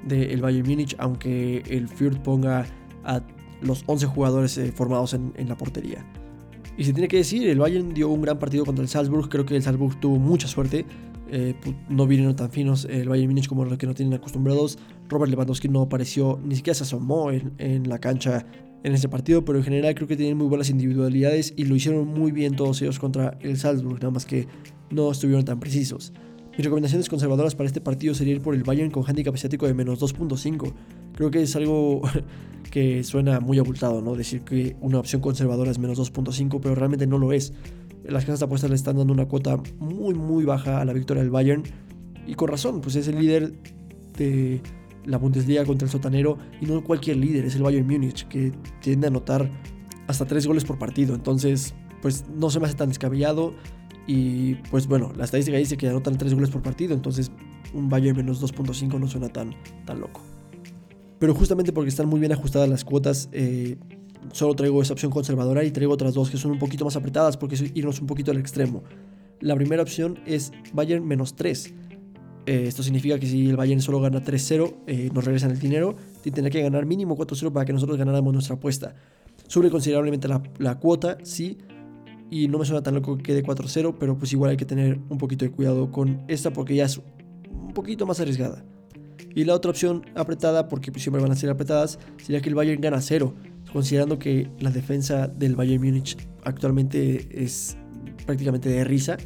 del 0.06 0.40
Bayern 0.40 0.68
Múnich, 0.68 0.96
aunque 0.98 1.62
el 1.68 1.88
Fürth 1.88 2.18
ponga 2.20 2.66
a 3.04 3.20
los 3.61 3.85
11 3.87 4.06
jugadores 4.06 4.56
eh, 4.59 4.72
formados 4.72 5.14
en, 5.14 5.48
la 5.48 5.56
portería. 5.56 6.04
Y 6.76 6.85
se 6.85 6.92
tiene 6.92 7.09
que 7.09 7.18
decir, 7.18 7.48
el 7.48 7.59
Bayern 7.59 7.92
dio 7.92 8.09
un 8.09 8.22
gran 8.22 8.38
partido 8.38 8.64
contra 8.64 8.83
el 8.83 8.88
Salzburg, 8.88 9.28
creo 9.28 9.44
que 9.44 9.56
el 9.56 9.62
Salzburg 9.62 9.98
tuvo 10.00 10.18
mucha 10.18 10.48
suerte, 10.48 10.87
eh, 11.28 11.54
no 11.88 12.06
vinieron 12.06 12.35
tan 12.35 12.50
finos 12.50 12.87
el 12.87 13.09
Bayern 13.09 13.28
Múnich 13.28 13.48
como 13.48 13.64
los 13.64 13.76
que 13.76 13.87
no 13.87 13.94
tienen 13.94 14.14
acostumbrados. 14.14 14.78
Robert 15.09 15.30
Lewandowski 15.30 15.68
no 15.68 15.83
apareció, 15.83 16.40
ni 16.42 16.56
siquiera 16.56 16.74
se 16.74 16.85
asomó 16.85 17.30
en, 17.30 17.88
la 17.88 17.98
cancha 17.98 18.46
en 18.83 18.95
ese 18.95 19.09
partido, 19.09 19.45
pero 19.45 19.59
en 19.59 19.64
general 19.64 19.95
creo 19.95 20.09
que 20.09 20.16
tienen 20.16 20.37
muy 20.37 20.47
buenas 20.47 20.71
individualidades 20.71 21.53
y 21.57 21.64
lo 21.64 21.77
hicieron 21.77 22.07
muy 22.07 22.33
bien 22.33 22.57
todos 22.57 22.81
ellos 22.83 22.99
contra 22.99 23.37
el 23.40 23.59
Salzburg, 23.59 23.97
nada 23.97 24.11
más 24.11 24.25
que 24.25 24.47
no 24.90 25.11
estuvieron 25.11 25.45
tan 25.45 25.61
precisos. 25.61 26.12
Mis 26.57 26.64
recomendaciones 26.64 27.09
conservadoras 27.09 27.55
para 27.55 27.69
este 27.69 27.81
partido 27.81 28.14
sería 28.14 28.35
ir 28.35 28.43
por 28.43 28.55
el 28.55 28.64
Bayern 28.64 28.90
con 28.90 29.05
handicap 29.07 29.35
asiático 29.35 29.66
de 29.66 29.75
menos 29.75 30.01
2.5. 30.01 30.73
Creo 31.14 31.31
que 31.31 31.43
es 31.43 31.55
algo 31.57 32.03
que 32.71 33.05
suena 33.05 33.40
muy 33.40 33.59
abultado, 33.59 34.03
¿no? 34.03 34.14
Decir 34.14 34.43
que 34.43 34.77
una 34.81 34.99
opción 34.99 35.23
conservadora 35.23 35.71
es 35.71 35.79
menos 35.79 35.99
2.5, 35.99 36.61
pero 36.61 36.75
realmente 36.75 37.07
no 37.07 37.19
lo 37.19 37.33
es. 37.33 37.53
Las 38.05 38.25
casas 38.25 38.40
de 38.40 38.47
apuestas 38.47 38.71
le 38.71 38.77
están 38.77 38.97
dando 38.97 39.12
una 39.12 39.27
cuota 39.27 39.57
muy, 39.79 40.14
muy 40.14 40.45
baja 40.45 40.81
a 40.81 40.85
la 40.85 40.93
victoria 40.93 41.23
del 41.23 41.31
Bayern. 41.31 41.62
Y 42.27 42.35
con 42.35 42.49
razón, 42.49 42.81
pues 42.81 42.97
es 42.97 43.09
el 43.09 43.19
líder 43.19 43.53
de 44.19 44.61
la 45.11 45.18
Bundesliga 45.18 45.64
contra 45.64 45.87
el 45.87 45.90
sotanero 45.90 46.38
y 46.61 46.66
no 46.66 46.83
cualquier 46.85 47.16
líder, 47.16 47.44
es 47.44 47.57
el 47.57 47.62
Bayern 47.62 47.87
Múnich, 47.87 48.27
que 48.29 48.53
tiende 48.81 49.07
a 49.07 49.11
anotar 49.11 49.51
hasta 50.07 50.25
3 50.25 50.46
goles 50.46 50.64
por 50.64 50.79
partido. 50.79 51.14
Entonces, 51.14 51.75
pues 52.01 52.25
no 52.29 52.49
se 52.51 52.61
me 52.61 52.66
hace 52.66 52.77
tan 52.77 52.88
descabellado. 52.88 53.55
Y 54.07 54.55
pues 54.70 54.87
bueno, 54.87 55.12
la 55.16 55.25
estadística 55.25 55.59
dice 55.59 55.77
que 55.77 55.88
anotan 55.88 56.16
3 56.16 56.35
goles 56.35 56.51
por 56.51 56.62
partido, 56.62 56.94
entonces 56.94 57.31
un 57.75 57.88
Bayern 57.88 58.16
menos 58.16 58.42
2.5 58.42 58.99
no 58.99 59.09
suena 59.09 59.29
tan, 59.29 59.55
tan 59.85 60.01
loco. 60.01 60.23
Pero 61.18 61.35
justamente 61.35 61.73
porque 61.73 61.90
están 61.90 62.09
muy 62.09 62.18
bien 62.18 62.33
ajustadas 62.33 62.68
las 62.68 62.85
cuotas, 62.85 63.29
eh, 63.33 63.77
solo 64.33 64.55
traigo 64.55 64.81
esa 64.81 64.94
opción 64.94 65.12
conservadora 65.12 65.64
y 65.64 65.70
traigo 65.70 65.92
otras 65.92 66.14
dos 66.14 66.31
que 66.31 66.38
son 66.38 66.53
un 66.53 66.59
poquito 66.59 66.85
más 66.85 66.96
apretadas 66.96 67.37
porque 67.37 67.57
es 67.57 67.64
irnos 67.75 68.01
un 68.01 68.07
poquito 68.07 68.31
al 68.31 68.38
extremo. 68.38 68.83
La 69.40 69.55
primera 69.55 69.83
opción 69.83 70.18
es 70.27 70.53
Bayern 70.73 71.07
menos 71.07 71.35
3. 71.37 71.75
Eh, 72.46 72.64
esto 72.66 72.83
significa 72.83 73.18
que 73.18 73.26
si 73.26 73.48
el 73.48 73.57
Bayern 73.57 73.81
solo 73.81 74.00
gana 74.00 74.22
3-0, 74.22 74.74
eh, 74.87 75.11
nos 75.12 75.24
regresan 75.24 75.50
el 75.50 75.59
dinero 75.59 75.96
y 76.24 76.31
tendrá 76.31 76.50
que 76.50 76.62
ganar 76.62 76.87
mínimo 76.87 77.16
4-0 77.16 77.53
para 77.53 77.64
que 77.64 77.72
nosotros 77.72 77.98
ganáramos 77.98 78.33
nuestra 78.33 78.57
apuesta. 78.57 78.94
Sube 79.46 79.70
considerablemente 79.70 80.29
la, 80.29 80.42
la 80.59 80.79
cuota, 80.79 81.18
sí, 81.22 81.59
y 82.31 82.48
no 82.48 82.59
me 82.59 82.64
suena 82.64 82.83
tan 82.83 82.94
loco 82.94 83.16
que 83.16 83.22
quede 83.22 83.42
4-0, 83.42 83.96
pero 83.98 84.16
pues 84.16 84.33
igual 84.33 84.53
hay 84.53 84.57
que 84.57 84.64
tener 84.64 85.00
un 85.09 85.18
poquito 85.18 85.44
de 85.44 85.50
cuidado 85.50 85.90
con 85.90 86.22
esta 86.29 86.53
porque 86.53 86.76
ya 86.76 86.85
es 86.85 87.00
un 87.50 87.72
poquito 87.74 88.07
más 88.07 88.20
arriesgada. 88.20 88.64
Y 89.35 89.44
la 89.44 89.55
otra 89.55 89.70
opción 89.70 90.03
apretada, 90.14 90.68
porque 90.68 90.90
pues 90.90 91.03
siempre 91.03 91.22
van 91.22 91.33
a 91.33 91.37
ser 91.37 91.50
apretadas, 91.50 91.98
sería 92.22 92.40
que 92.40 92.48
el 92.48 92.55
Bayern 92.55 92.81
gana 92.81 93.00
0, 93.00 93.35
considerando 93.72 94.18
que 94.18 94.50
la 94.61 94.70
defensa 94.70 95.29
del 95.29 95.57
Bayern 95.57 95.83
Múnich 95.83 96.16
actualmente 96.44 97.29
es 97.42 97.76
prácticamente 98.26 98.68
de 98.68 98.85
risa. 98.85 99.18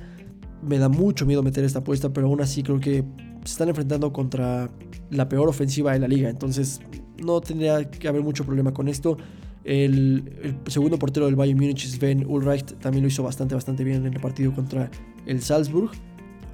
Me 0.66 0.78
da 0.78 0.88
mucho 0.88 1.26
miedo 1.26 1.42
meter 1.42 1.64
esta 1.64 1.80
apuesta, 1.80 2.12
pero 2.12 2.26
aún 2.26 2.40
así 2.40 2.62
creo 2.62 2.80
que 2.80 3.04
se 3.44 3.52
están 3.52 3.68
enfrentando 3.68 4.12
contra 4.12 4.70
la 5.10 5.28
peor 5.28 5.48
ofensiva 5.48 5.92
de 5.92 5.98
la 5.98 6.08
liga, 6.08 6.30
entonces 6.30 6.80
no 7.22 7.40
tendría 7.40 7.88
que 7.90 8.08
haber 8.08 8.22
mucho 8.22 8.44
problema 8.44 8.72
con 8.72 8.88
esto. 8.88 9.16
El, 9.64 10.56
segundo 10.66 10.98
portero 10.98 11.26
del 11.26 11.36
Bayern 11.36 11.58
Múnich, 11.58 11.86
Sven 11.86 12.24
Ulreich, 12.26 12.64
también 12.78 13.02
lo 13.02 13.08
hizo 13.08 13.22
bastante, 13.22 13.54
bastante 13.54 13.82
bien 13.82 14.06
en 14.06 14.12
el 14.12 14.20
partido 14.20 14.52
contra 14.54 14.90
el 15.26 15.40
Salzburg. 15.40 15.90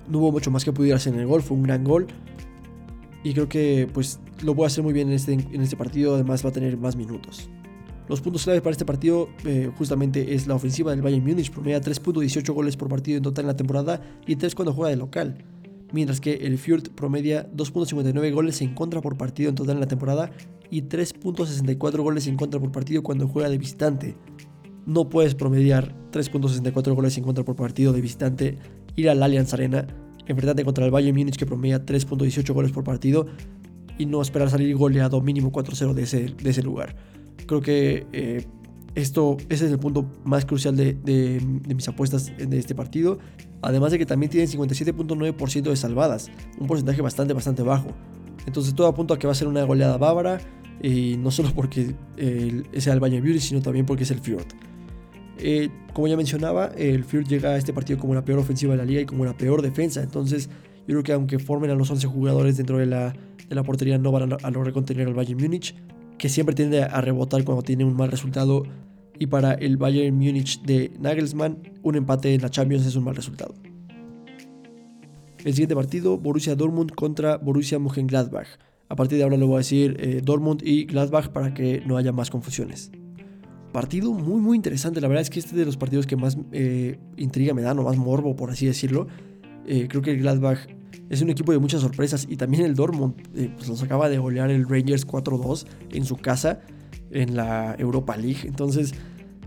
No 0.09 0.19
hubo 0.19 0.33
mucho 0.33 0.51
más 0.51 0.65
que 0.65 0.73
pudiera 0.73 0.97
hacer 0.97 1.15
en 1.15 1.21
el 1.21 1.27
gol, 1.27 1.43
fue 1.43 1.57
un 1.57 1.65
gran 1.65 1.85
gol. 1.85 2.07
Y 3.23 3.35
creo 3.35 3.49
que 3.49 3.89
pues 3.93 4.21
lo 4.43 4.55
puede 4.55 4.69
hacer 4.69 4.83
muy 4.83 4.93
bien 4.93 5.09
en 5.09 5.15
este, 5.15 5.33
en 5.33 5.61
este 5.61 5.77
partido, 5.77 6.15
además 6.15 6.45
va 6.45 6.51
a 6.51 6.53
tener 6.53 6.77
más 6.77 6.97
minutos. 6.97 7.51
Los 8.11 8.21
puntos 8.21 8.43
clave 8.43 8.61
para 8.61 8.73
este 8.73 8.85
partido 8.85 9.29
eh, 9.45 9.71
justamente 9.79 10.35
es 10.35 10.49
la 10.49 10.57
ofensiva 10.57 10.91
del 10.91 11.01
Bayern 11.01 11.25
Múnich, 11.25 11.53
promedia 11.53 11.81
3.18 11.81 12.53
goles 12.53 12.77
por 12.77 12.89
partido 12.89 13.19
en 13.19 13.23
total 13.23 13.45
en 13.45 13.47
la 13.47 13.57
temporada 13.57 14.03
y 14.27 14.35
3 14.35 14.53
cuando 14.57 14.75
juega 14.75 14.91
de 14.91 14.97
local 14.97 15.45
mientras 15.93 16.21
que 16.21 16.35
el 16.35 16.59
Fürth 16.59 16.89
promedia 16.89 17.49
2.59 17.53 18.33
goles 18.33 18.61
en 18.63 18.75
contra 18.75 19.01
por 19.01 19.17
partido 19.17 19.49
en 19.49 19.55
total 19.55 19.77
en 19.77 19.81
la 19.81 19.87
temporada 19.87 20.33
y 20.71 20.83
3.64 20.83 22.03
goles 22.03 22.27
en 22.27 22.37
contra 22.37 22.59
por 22.59 22.73
partido 22.73 23.05
cuando 23.05 23.29
juega 23.29 23.49
de 23.49 23.59
visitante. 23.59 24.17
No 24.87 25.09
puedes 25.09 25.37
promediar 25.37 25.95
3.64 26.13 26.95
goles 26.95 27.17
en 27.17 27.25
contra 27.25 27.45
por 27.45 27.55
partido 27.55 27.93
de 27.93 28.01
visitante, 28.01 28.59
ir 28.97 29.09
al 29.09 29.23
Allianz 29.23 29.55
Arena, 29.55 29.87
enfrentarte 30.27 30.65
contra 30.65 30.85
el 30.85 30.91
Bayern 30.91 31.17
Múnich 31.17 31.37
que 31.37 31.47
promedia 31.47 31.87
3.18 31.87 32.53
goles 32.53 32.73
por 32.73 32.83
partido 32.83 33.27
y 33.99 34.07
no 34.07 34.23
esperar 34.23 34.51
salir 34.51 34.75
goleado 34.77 35.21
mínimo 35.21 35.53
4-0 35.53 35.93
de 35.93 36.03
ese, 36.03 36.21
de 36.29 36.51
ese 36.51 36.63
lugar. 36.63 36.97
Creo 37.47 37.61
que 37.61 38.07
eh, 38.13 38.47
esto, 38.95 39.37
ese 39.49 39.67
es 39.67 39.73
el 39.73 39.79
punto 39.79 40.11
más 40.25 40.45
crucial 40.45 40.77
de, 40.77 41.41
mis 41.69 41.89
apuestas 41.89 42.33
de 42.37 42.59
este 42.59 42.75
partido. 42.75 43.19
Además 43.63 43.93
de 43.93 43.99
que 43.99 44.07
también 44.07 44.31
tienen 44.31 44.49
57.9% 44.49 45.63
de 45.63 45.77
salvadas, 45.77 46.31
un 46.59 46.67
porcentaje 46.67 47.03
bastante, 47.03 47.35
bastante 47.35 47.63
bajo. 47.63 47.89
Entonces 48.47 48.75
todo 48.75 48.87
apunta 48.87 49.15
a 49.15 49.19
que 49.19 49.27
va 49.27 49.33
a 49.33 49.37
ser 49.37 49.49
una 49.49 49.65
goleada 49.65 49.99
bávara, 49.99 50.41
y 50.83 51.17
no 51.19 51.31
solo 51.31 51.51
porque 51.55 51.95
sea 52.79 52.95
el 52.95 53.01
Bayern 53.01 53.23
Beauty, 53.23 53.41
sino 53.41 53.61
también 53.61 53.87
porque 53.87 54.05
es 54.05 54.11
el 54.11 54.21
Fjord. 54.21 54.47
Eh, 55.39 55.71
como 55.93 56.07
ya 56.09 56.17
mencionaba, 56.17 56.67
el 56.77 57.05
Fjord 57.05 57.27
llega 57.27 57.51
a 57.51 57.57
este 57.57 57.73
partido 57.73 57.99
como 57.99 58.15
la 58.15 58.25
peor 58.25 58.39
ofensiva 58.39 58.73
de 58.73 58.79
la 58.79 58.85
liga 58.85 59.01
y 59.01 59.07
como 59.07 59.25
la 59.25 59.37
peor 59.37 59.63
defensa. 59.63 60.03
Entonces 60.03 60.49
yo 60.87 60.95
creo 60.95 61.03
que 61.03 61.13
aunque 61.13 61.39
formen 61.39 61.71
a 61.71 61.75
los 61.75 61.91
11 61.91 62.07
jugadores 62.07 62.57
dentro 62.57 62.79
de 62.79 62.87
la, 62.87 63.13
de 63.49 63.55
la 63.55 63.63
portería, 63.63 63.99
no 63.99 64.13
van 64.13 64.33
a, 64.33 64.37
a 64.43 64.51
lograr 64.51 64.73
contener 64.73 65.07
al 65.07 65.15
Bayern 65.15 65.41
Múnich 65.41 65.75
que 66.21 66.29
siempre 66.29 66.55
tiende 66.55 66.83
a 66.83 67.01
rebotar 67.01 67.43
cuando 67.45 67.63
tiene 67.63 67.83
un 67.83 67.97
mal 67.97 68.11
resultado. 68.11 68.65
Y 69.19 69.27
para 69.27 69.55
el 69.55 69.79
Bayern 69.79 70.15
Múnich 70.15 70.61
de 70.61 70.93
Nagelsmann, 71.01 71.59
un 71.83 71.97
empate 71.97 72.35
en 72.35 72.43
la 72.43 72.51
Champions 72.51 72.85
es 72.87 72.95
un 72.95 73.05
mal 73.05 73.17
resultado. 73.17 73.55
El 75.43 75.55
siguiente 75.55 75.75
partido, 75.75 76.19
Borussia 76.19 76.55
Dortmund 76.55 76.93
contra 76.93 77.39
Borussia 77.39 77.79
Mönchengladbach. 77.79 78.49
A 78.91 78.97
partir 78.97 79.17
de 79.17 79.25
ahora 79.25 79.39
le 79.39 79.47
voy 79.47 79.55
a 79.55 79.59
decir 79.59 79.97
eh, 79.99 80.21
Dortmund 80.23 80.61
y 80.63 80.85
Gladbach 80.85 81.29
para 81.29 81.55
que 81.55 81.83
no 81.87 81.97
haya 81.97 82.13
más 82.13 82.29
confusiones. 82.29 82.91
Partido 83.73 84.13
muy 84.13 84.41
muy 84.43 84.57
interesante, 84.57 85.01
la 85.01 85.09
verdad 85.09 85.23
es 85.23 85.31
que 85.31 85.39
este 85.39 85.53
es 85.53 85.57
de 85.57 85.65
los 85.65 85.79
partidos 85.79 86.07
que 86.07 86.17
más 86.17 86.37
eh, 86.53 86.99
intriga 87.17 87.55
me 87.55 87.63
dan 87.63 87.79
o 87.79 87.85
más 87.85 87.97
morbo 87.97 88.37
por 88.37 88.51
así 88.51 88.67
decirlo. 88.67 89.07
Eh, 89.67 89.87
creo 89.89 90.03
que 90.03 90.11
el 90.11 90.19
Gladbach 90.19 90.67
es 91.11 91.21
un 91.23 91.29
equipo 91.29 91.51
de 91.51 91.59
muchas 91.59 91.81
sorpresas 91.81 92.25
y 92.31 92.37
también 92.37 92.65
el 92.65 92.77
Dortmund 92.77 93.15
eh, 93.35 93.51
pues 93.57 93.69
los 93.69 93.83
acaba 93.83 94.09
de 94.09 94.19
golear 94.19 94.49
el 94.49 94.67
Rangers 94.67 95.07
4-2 95.07 95.67
en 95.91 96.05
su 96.05 96.17
casa 96.17 96.61
en 97.11 97.35
la 97.35 97.75
Europa 97.79 98.17
League. 98.17 98.43
Entonces 98.45 98.95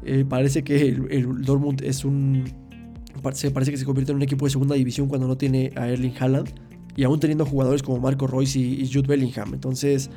eh, 0.04 0.26
parece 0.28 0.65
que 0.65 0.89
el, 0.89 1.41
Dortmund 1.41 1.82
es 1.82 2.04
un... 2.04 2.43
Se 3.32 3.49
parece 3.52 3.71
que 3.71 3.78
se 3.78 3.86
convierte 3.86 4.12
en 4.12 4.17
un 4.17 4.23
equipo 4.23 4.45
de 4.45 4.52
segunda 4.52 4.76
división 4.76 5.08
cuando 5.08 5.26
no 5.26 5.38
tiene 5.38 5.71
a 5.78 5.88
Erling 5.88 6.13
Haaland 6.19 6.49
y 6.97 7.04
aún 7.06 7.21
teniendo 7.21 7.45
jugadores 7.45 7.82
como 7.82 7.97
Marco 7.99 8.28
Royce 8.28 8.60
y, 8.60 8.86
Jude 8.91 9.08
Bellingham. 9.08 9.54
Entonces, 9.54 10.10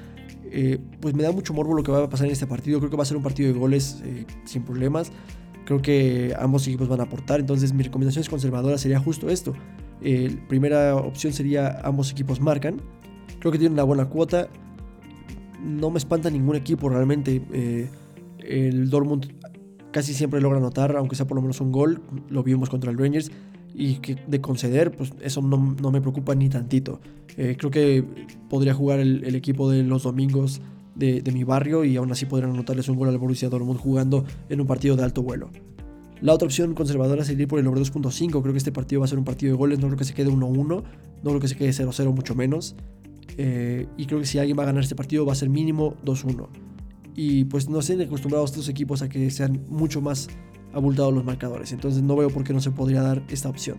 eh, 0.50 0.78
pues 1.00 1.14
me 1.14 1.22
da 1.22 1.30
mucho 1.30 1.54
morbo 1.54 1.74
lo 1.74 1.84
que 1.84 1.92
va 1.92 2.02
a 2.02 2.08
pasar 2.08 2.26
en 2.26 2.32
este 2.32 2.48
partido. 2.48 2.80
Creo 2.80 2.90
que 2.90 2.96
va 2.96 3.04
a 3.04 3.06
ser 3.06 3.16
un 3.16 3.22
partido 3.22 3.52
de 3.52 3.56
goles 3.56 4.02
sin 4.44 4.64
problemas. 4.64 5.12
Creo 5.64 5.80
que 5.80 6.34
ambos 6.36 6.66
equipos 6.66 6.88
van 6.88 6.98
a 6.98 7.04
aportar. 7.04 7.38
Entonces, 7.38 7.72
mi 7.72 7.84
recomendación 7.84 8.22
es 8.22 8.28
conservadora 8.28 8.78
sería 8.78 8.98
justo 8.98 9.28
esto. 9.28 9.54
Eh, 10.08 10.38
primera 10.46 10.94
opción 10.94 11.32
sería 11.32 11.80
ambos 11.82 12.12
equipos 12.12 12.40
marcan. 12.40 12.80
Creo 13.40 13.50
que 13.50 13.58
tienen 13.58 13.72
una 13.72 13.82
buena 13.82 14.04
cuota. 14.04 14.48
No 15.60 15.90
me 15.90 15.98
espanta 15.98 16.30
ningún 16.30 16.54
equipo 16.54 16.88
realmente. 16.88 17.42
Eh, 17.52 17.88
el 18.38 18.88
Dortmund 18.88 19.32
casi 19.90 20.14
siempre 20.14 20.40
logra 20.40 20.58
anotar, 20.58 20.94
aunque 20.96 21.16
sea 21.16 21.26
por 21.26 21.34
lo 21.34 21.42
menos 21.42 21.60
un 21.60 21.72
gol. 21.72 22.02
Lo 22.28 22.44
vimos 22.44 22.70
contra 22.70 22.92
el 22.92 22.98
Rangers. 22.98 23.32
Y 23.74 23.98
de 24.28 24.40
conceder, 24.40 24.96
pues 24.96 25.12
eso 25.20 25.42
no, 25.42 25.90
me 25.90 26.00
preocupa 26.00 26.36
ni 26.36 26.48
tantito. 26.48 27.00
Eh, 27.36 27.56
creo 27.58 27.72
que 27.72 28.04
podría 28.48 28.74
jugar 28.74 29.00
el, 29.00 29.34
equipo 29.34 29.68
de 29.68 29.82
los 29.82 30.04
domingos 30.04 30.62
de, 30.94 31.20
de, 31.20 31.32
mi 31.32 31.42
barrio 31.42 31.84
y 31.84 31.96
aún 31.96 32.12
así 32.12 32.26
podrían 32.26 32.52
anotarles 32.52 32.88
un 32.88 32.96
gol 32.96 33.08
al 33.08 33.18
Borussia 33.18 33.48
Dortmund 33.48 33.80
jugando 33.80 34.24
en 34.48 34.60
un 34.60 34.68
partido 34.68 34.94
de 34.94 35.02
alto 35.02 35.22
vuelo. 35.22 35.50
La 36.22 36.32
otra 36.32 36.46
opción 36.46 36.74
conservadora 36.74 37.24
sería 37.24 37.46
por 37.46 37.58
el 37.58 37.66
over 37.66 37.82
2.5. 37.82 38.40
Creo 38.40 38.52
que 38.52 38.58
este 38.58 38.72
partido 38.72 39.00
va 39.00 39.04
a 39.04 39.08
ser 39.08 39.18
un 39.18 39.24
partido 39.24 39.52
de 39.52 39.58
goles. 39.58 39.78
No 39.78 39.86
creo 39.88 39.98
que 39.98 40.04
se 40.04 40.14
quede 40.14 40.30
1-1. 40.30 40.64
No 40.66 40.84
creo 41.22 41.40
que 41.40 41.48
se 41.48 41.56
quede 41.56 41.70
0-0, 41.70 42.14
mucho 42.14 42.34
menos. 42.34 42.74
Eh, 43.36 43.86
y 43.98 44.06
creo 44.06 44.20
que 44.20 44.26
si 44.26 44.38
alguien 44.38 44.58
va 44.58 44.62
a 44.62 44.66
ganar 44.66 44.82
este 44.82 44.94
partido 44.94 45.26
va 45.26 45.32
a 45.32 45.36
ser 45.36 45.50
mínimo 45.50 45.94
2-1. 46.04 46.48
Y 47.14 47.44
pues 47.44 47.68
no 47.68 47.80
estén 47.80 48.00
acostumbrados 48.00 48.50
estos 48.50 48.68
equipos 48.68 49.02
a 49.02 49.08
que 49.08 49.30
sean 49.30 49.64
mucho 49.68 50.00
más 50.00 50.28
abultados 50.72 51.12
los 51.12 51.24
marcadores. 51.24 51.72
Entonces 51.72 52.02
no 52.02 52.16
veo 52.16 52.30
por 52.30 52.44
qué 52.44 52.52
no 52.52 52.60
se 52.60 52.70
podría 52.70 53.02
dar 53.02 53.22
esta 53.28 53.48
opción. 53.48 53.76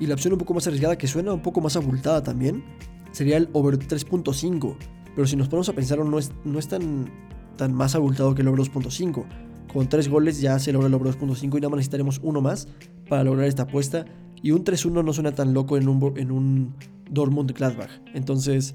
Y 0.00 0.06
la 0.06 0.14
opción 0.14 0.32
un 0.32 0.38
poco 0.38 0.54
más 0.54 0.66
arriesgada, 0.66 0.96
que 0.96 1.06
suena 1.06 1.32
un 1.32 1.42
poco 1.42 1.60
más 1.60 1.76
abultada 1.76 2.22
también, 2.22 2.64
sería 3.12 3.36
el 3.36 3.48
over 3.52 3.78
3.5. 3.78 4.76
Pero 5.14 5.26
si 5.26 5.36
nos 5.36 5.48
ponemos 5.48 5.68
a 5.68 5.72
pensar, 5.72 5.98
no 5.98 6.18
es, 6.18 6.30
no 6.44 6.58
es 6.58 6.68
tan, 6.68 7.10
tan 7.56 7.74
más 7.74 7.94
abultado 7.94 8.34
que 8.34 8.42
el 8.42 8.48
over 8.48 8.60
2.5. 8.60 9.24
con 9.72 9.88
3 9.88 10.08
goles 10.08 10.40
ya 10.40 10.58
se 10.58 10.72
logra 10.72 10.88
el 10.88 10.94
over 10.94 11.12
2.5 11.14 11.44
y 11.44 11.60
nada 11.60 11.68
más 11.68 11.78
necesitaremos 11.78 12.20
uno 12.22 12.40
más 12.40 12.68
para 13.08 13.24
lograr 13.24 13.46
esta 13.46 13.64
apuesta. 13.64 14.04
Y 14.42 14.52
un 14.52 14.64
3-1 14.64 15.04
no 15.04 15.12
suena 15.12 15.32
tan 15.32 15.52
loco 15.52 15.76
en 15.76 15.88
un, 15.88 16.14
en 16.16 16.30
un 16.30 16.74
Dortmund 17.10 17.52
Gladbach. 17.52 17.90
Entonces, 18.14 18.74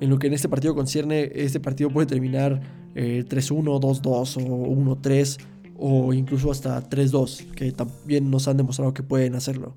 en 0.00 0.10
lo 0.10 0.18
que 0.18 0.26
en 0.26 0.32
este 0.32 0.48
partido 0.48 0.74
concierne, 0.74 1.30
este 1.34 1.60
partido 1.60 1.90
puede 1.90 2.06
terminar 2.06 2.60
3-1, 2.94 3.80
2-2 3.80 4.42
o 4.48 4.96
1-3 4.96 5.38
o 5.78 6.14
incluso 6.14 6.50
hasta 6.50 6.82
3-2, 6.88 7.52
que 7.52 7.72
también 7.72 8.30
nos 8.30 8.48
han 8.48 8.56
demostrado 8.56 8.94
que 8.94 9.02
pueden 9.02 9.34
hacerlo. 9.34 9.76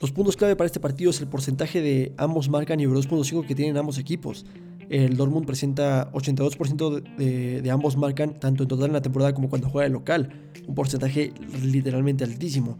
Los 0.00 0.12
puntos 0.12 0.36
clave 0.36 0.54
para 0.54 0.66
este 0.66 0.80
partido 0.80 1.10
es 1.10 1.20
el 1.20 1.26
porcentaje 1.26 1.80
de 1.80 2.12
ambos 2.16 2.48
marcan 2.48 2.78
y 2.80 2.86
over 2.86 2.98
2.5 2.98 3.46
que 3.46 3.54
tienen 3.54 3.76
ambos 3.76 3.98
equipos. 3.98 4.46
El 4.90 5.16
Dortmund 5.16 5.46
presenta 5.46 6.10
82% 6.12 7.02
de, 7.16 7.70
ambos 7.70 7.96
marcan 7.96 8.40
tanto 8.40 8.62
en 8.62 8.68
total 8.68 8.86
en 8.86 8.92
la 8.94 9.02
temporada 9.02 9.34
como 9.34 9.48
cuando 9.50 9.68
juega 9.68 9.88
de 9.88 9.92
local, 9.92 10.50
un 10.66 10.74
porcentaje 10.74 11.32
literalmente 11.62 12.24
altísimo. 12.24 12.78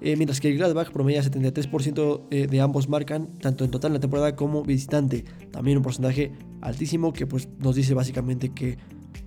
Eh, 0.00 0.16
mientras 0.16 0.40
que 0.40 0.48
el 0.50 0.58
Gladbach 0.58 0.92
promedia 0.92 1.22
73% 1.22 2.22
eh, 2.30 2.46
de 2.46 2.60
ambos 2.60 2.88
marcan 2.88 3.38
tanto 3.38 3.64
en 3.64 3.70
total 3.70 3.90
en 3.90 3.94
la 3.94 4.00
temporada 4.00 4.36
como 4.36 4.62
visitante, 4.62 5.24
también 5.50 5.78
un 5.78 5.82
porcentaje 5.82 6.32
altísimo 6.60 7.12
que 7.12 7.26
pues, 7.26 7.48
nos 7.58 7.74
dice 7.74 7.94
básicamente 7.94 8.50
que 8.50 8.78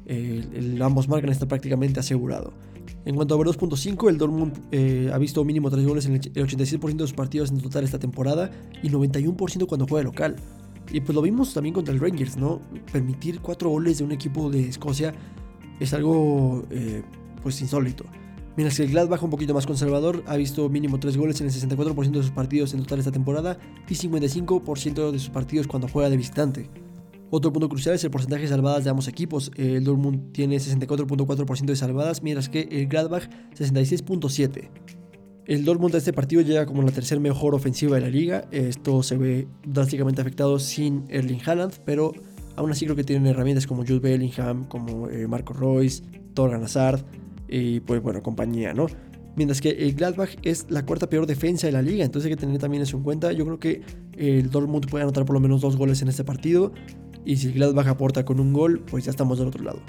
eh, 0.05 0.77
ambos 0.81 1.09
marcan 1.09 1.31
está 1.31 1.47
prácticamente 1.47 1.99
asegurado. 1.99 2.53
En 3.03 3.15
cuanto 3.15 3.33
a 3.33 3.37
over 3.37 3.47
2.5, 3.47 4.09
el 4.09 4.17
Dortmund 4.17 5.11
ha 5.11 5.17
visto 5.17 5.43
mínimo 5.43 5.71
3 5.71 5.85
goles 5.85 6.05
en 6.05 6.15
el 6.15 6.21
86% 6.21 6.95
de 6.97 6.99
sus 6.99 7.13
partidos 7.13 7.49
en 7.49 7.59
total 7.59 7.83
esta 7.83 7.97
temporada 7.97 8.51
y 8.83 8.89
91% 8.89 9.65
cuando 9.65 9.87
juega 9.87 10.03
local. 10.03 10.35
Y 10.91 11.01
pues 11.01 11.15
lo 11.15 11.21
vimos 11.21 11.53
también 11.53 11.73
contra 11.73 11.93
el 11.93 11.99
Rangers, 11.99 12.37
¿no? 12.37 12.61
Permitir 12.91 13.39
cuatro 13.39 13.69
goles 13.69 13.99
de 13.99 14.03
un 14.03 14.11
equipo 14.11 14.49
de 14.49 14.67
Escocia 14.67 15.13
es 15.79 15.93
algo 15.93 16.65
eh, 16.69 17.03
pues 17.41 17.61
insólito. 17.61 18.05
Mientras 18.57 18.77
que 18.77 18.83
el 18.83 18.91
Gladbach, 18.91 19.23
un 19.23 19.29
poquito 19.29 19.53
más 19.53 19.65
conservador, 19.65 20.23
ha 20.27 20.35
visto 20.35 20.67
mínimo 20.67 20.99
3 20.99 21.15
goles 21.15 21.39
en 21.39 21.47
el 21.47 21.53
64% 21.53 22.11
de 22.11 22.21
sus 22.21 22.31
partidos 22.31 22.73
en 22.73 22.81
total 22.81 22.99
esta 22.99 23.11
temporada 23.11 23.57
y 23.87 23.93
55% 23.93 25.11
de 25.11 25.19
sus 25.19 25.29
partidos 25.29 25.67
cuando 25.67 25.87
juega 25.87 26.09
de 26.09 26.17
visitante. 26.17 26.69
Otro 27.29 27.53
punto 27.53 27.69
crucial 27.69 27.95
es 27.95 28.03
el 28.03 28.11
porcentaje 28.11 28.43
de 28.43 28.49
salvadas 28.49 28.83
de 28.83 28.89
ambos 28.89 29.07
equipos. 29.07 29.51
El 29.55 29.85
Dortmund 29.85 30.33
tiene 30.33 30.57
64.4% 30.57 31.65
de 31.65 31.75
salvadas, 31.77 32.21
mientras 32.21 32.49
que 32.49 32.67
el 32.69 32.87
Gladbach 32.87 33.29
66.7%. 33.57 35.00
El 35.47 35.65
Dortmund 35.65 35.91
de 35.91 35.97
este 35.97 36.13
partido 36.13 36.41
llega 36.41 36.65
como 36.65 36.83
la 36.83 36.91
tercera 36.91 37.19
mejor 37.19 37.55
ofensiva 37.55 37.95
de 37.95 38.01
la 38.01 38.09
liga. 38.09 38.45
Esto 38.51 39.01
se 39.01 39.17
ve 39.17 39.47
drásticamente 39.65 40.21
afectado 40.21 40.59
sin 40.59 41.05
Erling 41.09 41.41
Haaland, 41.43 41.73
pero 41.83 42.13
aún 42.55 42.71
así 42.71 42.85
creo 42.85 42.95
que 42.95 43.03
tienen 43.03 43.25
herramientas 43.25 43.65
como 43.65 43.81
Jude 43.81 43.99
Bellingham, 43.99 44.65
como 44.65 45.09
eh, 45.09 45.27
Marco 45.27 45.53
Royce, 45.53 46.03
Torgan 46.35 46.63
Hazard 46.63 47.03
y 47.47 47.79
pues 47.79 48.01
bueno, 48.01 48.21
compañía, 48.21 48.73
¿no? 48.73 48.85
Mientras 49.35 49.61
que 49.61 49.69
el 49.69 49.95
Gladbach 49.95 50.35
es 50.43 50.67
la 50.69 50.85
cuarta 50.85 51.09
peor 51.09 51.25
defensa 51.25 51.65
de 51.65 51.73
la 51.73 51.81
liga, 51.81 52.05
entonces 52.05 52.29
hay 52.29 52.35
que 52.35 52.41
tener 52.41 52.59
también 52.59 52.83
eso 52.83 52.97
en 52.97 53.03
cuenta. 53.03 53.31
Yo 53.31 53.45
creo 53.45 53.59
que 53.59 53.81
el 54.17 54.49
Dortmund 54.51 54.89
puede 54.89 55.03
anotar 55.03 55.25
por 55.25 55.33
lo 55.33 55.39
menos 55.39 55.61
dos 55.61 55.75
goles 55.75 56.01
en 56.01 56.09
este 56.09 56.23
partido 56.23 56.71
y 57.25 57.37
si 57.37 57.47
el 57.47 57.53
Gladbach 57.53 57.87
aporta 57.87 58.25
con 58.25 58.39
un 58.39 58.53
gol, 58.53 58.83
pues 58.89 59.05
ya 59.05 59.11
estamos 59.11 59.39
del 59.39 59.47
otro 59.47 59.63
lado. 59.63 59.81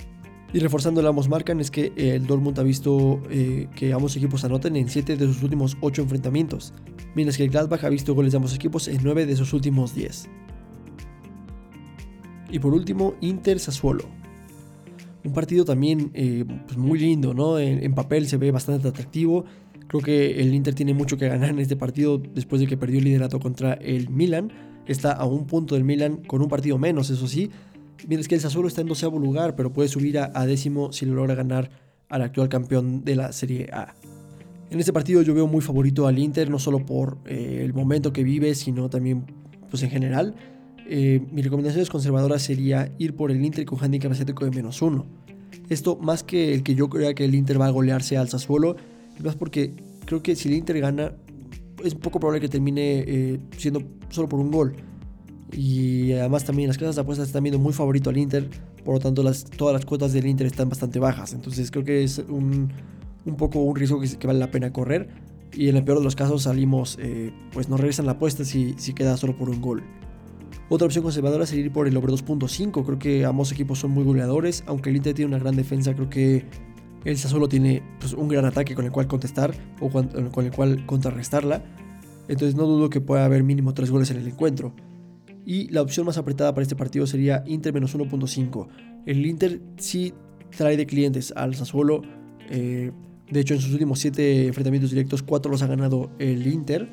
Y 0.53 0.59
reforzando 0.59 1.01
el 1.01 1.07
ambos 1.07 1.29
marcan 1.29 1.61
es 1.61 1.71
que 1.71 1.93
el 1.97 2.27
Dortmund 2.27 2.59
ha 2.59 2.63
visto 2.63 3.23
eh, 3.31 3.69
que 3.75 3.93
ambos 3.95 4.15
equipos 4.17 4.45
anoten 4.45 4.77
en 4.77 4.89
7 4.89 5.17
de 5.17 5.27
sus 5.27 5.43
últimos 5.43 5.79
8 5.81 6.03
enfrentamientos, 6.03 6.75
mientras 7.15 7.39
que 7.39 7.45
el 7.45 7.51
Gladbach 7.51 7.85
ha 7.85 7.89
visto 7.89 8.15
goles 8.15 8.33
de 8.33 8.37
ambos 8.37 8.55
equipos 8.55 8.87
en 8.89 9.01
9 9.03 9.25
de 9.25 9.37
sus 9.37 9.55
últimos 9.55 9.95
10. 9.95 10.29
Y 12.51 12.59
por 12.59 12.75
último, 12.75 13.15
Inter 13.23 13.59
Sassuolo. 13.59 14.05
Un 15.25 15.33
partido 15.33 15.65
también 15.65 16.11
eh, 16.13 16.45
pues 16.67 16.77
muy 16.77 16.99
lindo, 16.99 17.33
¿no? 17.33 17.59
En, 17.59 17.95
papel 17.95 18.27
se 18.27 18.37
ve 18.37 18.51
bastante 18.51 18.89
atractivo. 18.89 19.47
Creo 19.87 20.03
que 20.03 20.41
el 20.41 20.53
Inter 20.53 20.75
tiene 20.75 20.93
mucho 20.93 21.17
que 21.17 21.29
ganar 21.29 21.51
en 21.51 21.61
este 21.61 21.77
partido 21.77 22.19
después 22.19 22.61
de 22.61 22.67
que 22.67 22.77
perdió 22.77 22.99
el 22.99 23.05
liderato 23.05 23.41
contra 23.41 23.75
el 23.75 24.11
Milan. 24.11 24.53
Está 24.87 25.13
a 25.13 25.25
un 25.25 25.47
punto 25.47 25.77
del 25.77 25.85
Milan 25.85 26.17
con 26.27 26.43
un 26.43 26.49
partido 26.49 26.77
menos, 26.77 27.09
eso 27.09 27.27
sí, 27.29 27.51
Mientras 28.09 28.29
que 28.29 28.35
el 28.35 28.41
Sassuolo 28.41 28.69
está 28.69 28.81
en 28.81 28.89
doceavo 28.89 29.19
lugar, 29.19 29.55
pero 29.57 29.73
puede 29.73 29.89
subir 29.89 30.19
a, 30.19 30.47
décimo 30.47 30.93
si 30.93 31.07
logra 31.07 31.35
ganar 31.35 31.71
al 32.09 32.23
actual 32.23 32.49
campeón 32.49 33.05
de 33.05 33.17
la 33.17 33.33
Serie 33.33 33.69
A. 33.73 33.95
En 34.71 34.81
este 34.81 34.93
partido 34.93 35.23
yo 35.23 35.35
veo 35.35 35.47
muy 35.47 35.61
favorito 35.61 36.07
al 36.07 36.19
Inter, 36.19 36.51
no 36.51 36.59
solo 36.59 36.85
por 36.85 37.19
eh, 37.27 37.61
el 37.63 37.75
momento 37.75 38.13
que 38.13 38.25
vive, 38.25 38.55
sino 38.55 38.89
también 38.89 39.25
pues 39.71 39.83
en 39.83 39.91
general. 39.91 40.35
Eh, 40.89 41.21
mi 41.31 41.43
recomendación 41.43 41.85
conservadora 41.87 42.39
sería 42.39 42.93
ir 42.99 43.15
por 43.15 43.31
el 43.31 43.45
Inter 43.45 43.65
con 43.65 43.83
handicap 43.83 44.13
asiático 44.13 44.45
de 44.45 44.51
menos 44.51 44.83
uno. 44.83 45.07
Esto 45.69 45.97
más 45.97 46.23
que 46.23 46.55
el 46.55 46.63
que 46.63 46.75
yo 46.75 46.89
crea 46.89 47.15
que 47.15 47.25
el 47.25 47.35
Inter 47.35 47.61
va 47.61 47.67
a 47.67 47.71
golearse 47.71 48.17
al 48.17 48.29
Sassuolo, 48.29 48.77
es 49.17 49.23
más 49.23 49.37
porque 49.37 49.75
creo 50.05 50.23
que 50.23 50.35
si 50.37 50.49
el 50.49 50.55
Inter 50.55 50.81
gana, 50.81 51.13
es 51.85 51.95
poco 51.95 52.19
probable 52.19 52.41
que 52.41 52.49
termine 52.49 53.05
eh, 53.07 53.39
siendo 53.57 53.83
solo 54.11 54.29
por 54.29 54.41
un 54.41 54.51
gol. 54.51 54.77
Y 55.53 56.13
además 56.13 56.45
también 56.45 56.69
las 56.69 56.79
casas 56.79 56.95
de 56.95 57.03
apuestas 57.03 57.29
están 57.29 57.43
viendo 57.43 57.59
muy 57.59 57.73
favorito 57.73 58.11
al 58.11 58.17
Inter. 58.17 58.49
Por 58.85 58.95
lo 58.95 59.01
tanto, 59.01 59.23
las, 59.23 59.45
todas 59.45 59.75
las 59.75 59.85
cuotas 59.85 60.13
del 60.13 60.27
Inter 60.27 60.47
están 60.47 60.69
bastante 60.69 60.99
bajas. 60.99 61.35
Entonces 61.35 61.71
creo 61.71 61.85
que 61.85 62.03
es 62.03 62.19
un, 62.19 62.73
un 63.27 63.37
poco 63.37 63.61
un 63.61 63.77
riesgo 63.77 64.01
que, 64.01 64.27
vale 64.27 64.39
la 64.39 64.51
pena 64.51 64.73
correr. 64.73 65.09
Y 65.53 65.69
en 65.69 65.77
el 65.77 65.85
peor 65.85 65.99
de 65.99 66.05
los 66.05 66.17
casos 66.17 66.45
salimos, 66.45 66.99
eh, 67.01 67.33
pues 67.53 67.69
nos 67.69 67.79
regresan 67.79 68.07
la 68.07 68.13
apuesta 68.13 68.45
si, 68.45 68.75
si 68.79 68.95
queda 68.95 69.17
solo 69.19 69.37
por 69.37 69.51
un 69.51 69.61
gol. 69.61 69.83
Otra 70.71 70.87
opción 70.87 71.05
conservadora 71.05 71.45
sería 71.45 71.67
ir 71.67 71.73
por 71.73 71.87
el 71.87 71.95
over 71.97 72.11
2.5. 72.11 72.85
Creo 72.87 72.99
que 72.99 73.27
ambos 73.27 73.53
equipos 73.53 73.79
son 73.79 73.91
muy 73.91 74.05
goleadores. 74.05 74.65
Aunque 74.67 74.89
el 74.89 74.97
Inter 74.97 75.13
tiene 75.13 75.29
una 75.29 75.39
gran 75.39 75.55
defensa, 75.55 75.93
creo 75.93 76.09
que 76.09 76.47
el 77.05 77.19
Sassuolo 77.19 77.49
tiene 77.49 77.83
pues, 78.01 78.15
un 78.15 78.29
gran 78.29 78.47
ataque 78.47 78.75
con 78.75 78.87
el 78.87 78.91
cual 78.91 79.07
contestar 79.07 79.55
o 79.81 79.91
con 79.91 80.09
el 80.47 80.53
cual 80.53 80.87
contrarrestarla. 80.87 81.63
Entonces 82.29 82.55
no 82.55 82.65
dudo 82.65 82.89
que 82.89 83.03
pueda 83.03 83.27
haber 83.27 83.43
mínimo 83.43 83.75
3 83.75 83.91
goles 83.91 84.11
en 84.11 84.19
el 84.19 84.29
encuentro. 84.29 84.73
Y 85.45 85.69
la 85.69 85.83
opción 85.83 86.07
más 86.07 86.19
apretada 86.19 86.55
para 86.55 86.63
este 86.63 86.77
partido 86.77 87.07
sería 87.07 87.43
Inter 87.47 87.73
menos 87.73 87.97
1.5. 87.97 88.69
El 89.07 89.27
Inter 89.27 89.61
sí 89.77 90.15
trae 90.57 90.77
de 90.77 90.87
clientes 90.87 91.33
al 91.37 91.55
Sassuolo. 91.55 92.03
Eh, 92.51 92.93
de 93.31 93.41
hecho, 93.41 93.55
en 93.55 93.61
sus 93.61 93.73
últimos 93.73 93.99
7 93.99 94.47
enfrentamientos 94.47 94.91
directos, 94.91 95.23
4 95.23 95.51
los 95.51 95.63
ha 95.63 95.67
ganado 95.67 96.11
el 96.19 96.47
Inter. 96.47 96.91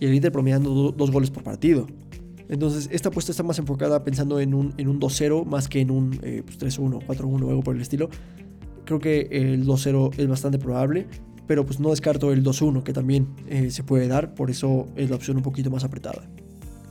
Y 0.00 0.06
el 0.06 0.14
Inter 0.14 0.32
promediando 0.32 0.92
2 0.92 1.10
goles 1.10 1.30
por 1.30 1.44
partido. 1.44 1.86
Entonces, 2.48 2.88
esta 2.92 3.08
apuesta 3.08 3.30
está 3.30 3.42
más 3.42 3.58
enfocada 3.58 4.04
pensando 4.04 4.40
en 4.40 4.52
un, 4.52 4.74
en 4.76 4.88
un 4.88 5.00
2-0 5.00 5.46
más 5.46 5.68
que 5.68 5.80
en 5.80 5.90
un 5.90 6.12
3-1, 6.12 7.06
4-1 7.06 7.44
o 7.44 7.48
algo 7.48 7.62
por 7.62 7.76
el 7.76 7.80
estilo. 7.80 8.10
Creo 8.84 8.98
que 8.98 9.28
el 9.30 9.64
2-0 9.64 10.18
es 10.18 10.28
bastante 10.28 10.58
probable, 10.58 11.06
pero 11.46 11.64
pues 11.64 11.80
no 11.80 11.90
descarto 11.90 12.32
el 12.32 12.44
2-1 12.44 12.82
que 12.82 12.92
también 12.92 13.28
eh, 13.48 13.70
se 13.70 13.84
puede 13.84 14.08
dar, 14.08 14.34
por 14.34 14.50
eso 14.50 14.88
es 14.96 15.08
la 15.10 15.16
opción 15.16 15.36
un 15.36 15.42
poquito 15.42 15.70
más 15.70 15.84
apretada. 15.84 16.28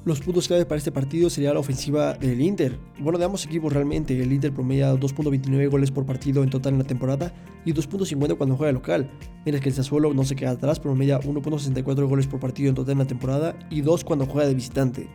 Los 0.03 0.19
puntos 0.19 0.47
clave 0.47 0.65
para 0.65 0.79
este 0.79 0.91
partido 0.91 1.29
sería 1.29 1.53
la 1.53 1.59
ofensiva 1.59 2.15
del 2.15 2.41
Inter. 2.41 2.79
Bueno, 2.99 3.19
de 3.19 3.25
ambos 3.25 3.45
equipos 3.45 3.71
realmente. 3.71 4.19
El 4.19 4.33
Inter 4.33 4.51
promedia 4.51 4.91
2.29 4.95 5.69
goles 5.69 5.91
por 5.91 6.07
partido 6.07 6.43
en 6.43 6.49
total 6.49 6.73
en 6.73 6.79
la 6.79 6.85
temporada 6.85 7.31
y 7.65 7.73
2.50 7.73 8.35
cuando 8.35 8.57
juega 8.57 8.71
local. 8.71 9.11
Mientras 9.45 9.61
que 9.61 9.69
el 9.69 9.75
Sassuolo 9.75 10.11
no 10.15 10.23
se 10.23 10.35
queda 10.35 10.51
atrás, 10.51 10.79
promedia 10.79 11.19
1.64 11.19 12.07
goles 12.07 12.25
por 12.25 12.39
partido 12.39 12.69
en 12.69 12.75
total 12.75 12.93
en 12.93 12.97
la 12.97 13.05
temporada 13.05 13.55
y 13.69 13.81
2 13.81 14.03
cuando 14.03 14.25
juega 14.25 14.47
de 14.47 14.55
visitante. 14.55 15.07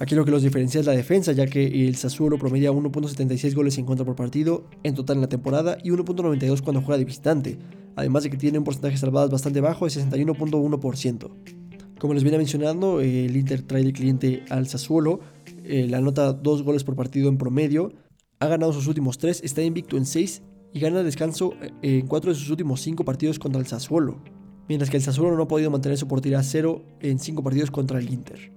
Aquí 0.00 0.16
lo 0.16 0.24
que 0.24 0.32
los 0.32 0.42
diferencia 0.42 0.80
es 0.80 0.86
la 0.86 0.92
defensa, 0.92 1.30
ya 1.30 1.46
que 1.46 1.86
el 1.86 1.94
Sassuolo 1.94 2.36
promedia 2.36 2.72
1.76 2.72 3.54
goles 3.54 3.78
en 3.78 3.86
contra 3.86 4.04
por 4.04 4.16
partido 4.16 4.64
en 4.82 4.96
total 4.96 5.18
en 5.18 5.22
la 5.22 5.28
temporada 5.28 5.78
y 5.84 5.90
1.92 5.90 6.62
cuando 6.62 6.82
juega 6.82 6.98
de 6.98 7.04
visitante, 7.04 7.58
además 7.94 8.24
de 8.24 8.30
que 8.30 8.36
tiene 8.36 8.58
un 8.58 8.64
porcentaje 8.64 8.96
salvadas 8.96 9.30
bastante 9.30 9.60
bajo 9.60 9.84
de 9.84 9.92
61.1%. 9.92 11.55
Como 11.98 12.12
les 12.12 12.24
venía 12.24 12.38
mencionando, 12.38 13.00
el 13.00 13.34
Inter 13.36 13.62
trae 13.62 13.82
de 13.82 13.92
cliente 13.92 14.44
al 14.50 14.68
Sassuolo, 14.68 15.20
eh, 15.64 15.86
la 15.88 15.98
anota 15.98 16.32
dos 16.32 16.62
goles 16.62 16.84
por 16.84 16.94
partido 16.94 17.28
en 17.28 17.38
promedio, 17.38 17.92
ha 18.38 18.46
ganado 18.48 18.72
sus 18.72 18.86
últimos 18.86 19.16
tres, 19.16 19.40
está 19.42 19.62
invicto 19.62 19.96
en 19.96 20.04
seis 20.04 20.42
y 20.74 20.80
gana 20.80 21.02
descanso 21.02 21.54
eh, 21.62 21.70
en 22.00 22.06
cuatro 22.06 22.30
de 22.30 22.38
sus 22.38 22.50
últimos 22.50 22.82
cinco 22.82 23.04
partidos 23.04 23.38
contra 23.38 23.60
el 23.60 23.66
Sassuolo, 23.66 24.20
mientras 24.68 24.90
que 24.90 24.98
el 24.98 25.02
Sassuolo 25.02 25.34
no 25.36 25.44
ha 25.44 25.48
podido 25.48 25.70
mantener 25.70 25.96
su 25.96 26.06
portería 26.06 26.40
a 26.40 26.42
cero 26.42 26.84
en 27.00 27.18
cinco 27.18 27.42
partidos 27.42 27.70
contra 27.70 27.98
el 27.98 28.12
Inter. 28.12 28.52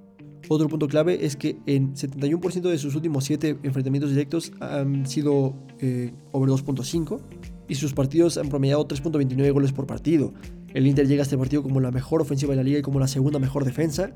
Otro 0.49 0.67
punto 0.67 0.87
clave 0.87 1.25
es 1.25 1.35
que 1.35 1.57
en 1.67 1.93
71% 1.93 2.61
de 2.61 2.77
sus 2.79 2.95
últimos 2.95 3.23
7 3.25 3.59
enfrentamientos 3.61 4.09
directos 4.09 4.51
han 4.59 5.05
sido 5.05 5.53
eh, 5.79 6.11
over 6.31 6.49
2.5 6.49 7.19
y 7.67 7.75
sus 7.75 7.93
partidos 7.93 8.37
han 8.39 8.49
promediado 8.49 8.87
3.29 8.87 9.51
goles 9.53 9.71
por 9.71 9.85
partido. 9.85 10.33
El 10.73 10.85
Inter 10.85 11.07
llega 11.07 11.21
a 11.21 11.23
este 11.23 11.37
partido 11.37 11.63
como 11.63 11.79
la 11.79 11.91
mejor 11.91 12.21
ofensiva 12.21 12.51
de 12.51 12.57
la 12.57 12.63
liga 12.63 12.79
y 12.79 12.81
como 12.81 12.99
la 12.99 13.07
segunda 13.07 13.39
mejor 13.39 13.65
defensa. 13.65 14.11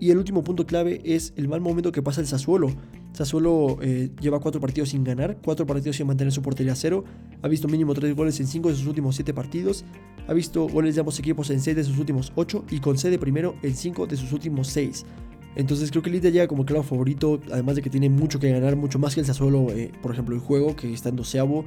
Y 0.00 0.10
el 0.10 0.18
último 0.18 0.42
punto 0.42 0.66
clave 0.66 1.00
es 1.04 1.32
el 1.36 1.48
mal 1.48 1.60
momento 1.60 1.92
que 1.92 2.02
pasa 2.02 2.20
el 2.20 2.26
Sassuolo. 2.26 2.70
Sassuolo 3.12 3.78
eh, 3.80 4.10
lleva 4.20 4.40
cuatro 4.40 4.60
partidos 4.60 4.88
sin 4.88 5.04
ganar, 5.04 5.38
cuatro 5.42 5.66
partidos 5.66 5.96
sin 5.96 6.06
mantener 6.06 6.32
su 6.32 6.42
portería 6.42 6.72
a 6.72 6.76
cero, 6.76 7.04
ha 7.42 7.48
visto 7.48 7.68
mínimo 7.68 7.94
tres 7.94 8.14
goles 8.16 8.40
en 8.40 8.48
cinco 8.48 8.70
de 8.70 8.74
sus 8.74 8.88
últimos 8.88 9.14
siete 9.14 9.32
partidos, 9.32 9.84
ha 10.26 10.32
visto 10.32 10.66
goles 10.66 10.96
de 10.96 11.00
ambos 11.00 11.16
equipos 11.20 11.48
en 11.50 11.60
seis 11.60 11.76
de 11.76 11.84
sus 11.84 11.96
últimos 11.96 12.32
ocho 12.34 12.64
y 12.70 12.80
con 12.80 12.98
sede 12.98 13.16
primero 13.16 13.54
en 13.62 13.76
cinco 13.76 14.08
de 14.08 14.16
sus 14.16 14.32
últimos 14.32 14.66
seis. 14.66 15.06
Entonces 15.54 15.92
creo 15.92 16.02
que 16.02 16.10
el 16.10 16.16
Inter 16.16 16.32
llega 16.32 16.48
como 16.48 16.66
claro 16.66 16.82
favorito, 16.82 17.40
además 17.52 17.76
de 17.76 17.82
que 17.82 17.90
tiene 17.90 18.08
mucho 18.08 18.40
que 18.40 18.50
ganar, 18.50 18.74
mucho 18.74 18.98
más 18.98 19.14
que 19.14 19.20
el 19.20 19.26
Sassuolo, 19.26 19.70
eh, 19.70 19.92
por 20.02 20.10
ejemplo, 20.10 20.34
el 20.34 20.40
juego, 20.40 20.74
que 20.74 20.92
está 20.92 21.10
en 21.10 21.16
doceavo 21.16 21.64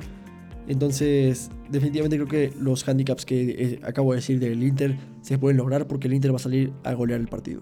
Entonces, 0.68 1.50
definitivamente 1.70 2.18
creo 2.18 2.28
que 2.28 2.54
los 2.60 2.88
handicaps 2.88 3.26
que 3.26 3.50
eh, 3.50 3.80
acabo 3.84 4.12
de 4.12 4.18
decir 4.18 4.40
del 4.40 4.62
Inter 4.64 4.98
se 5.22 5.38
pueden 5.38 5.58
lograr 5.58 5.88
porque 5.88 6.08
el 6.08 6.14
Inter 6.14 6.32
va 6.32 6.38
a 6.38 6.40
salir 6.40 6.74
a 6.84 6.94
golear 6.94 7.20
el 7.20 7.28
partido. 7.28 7.62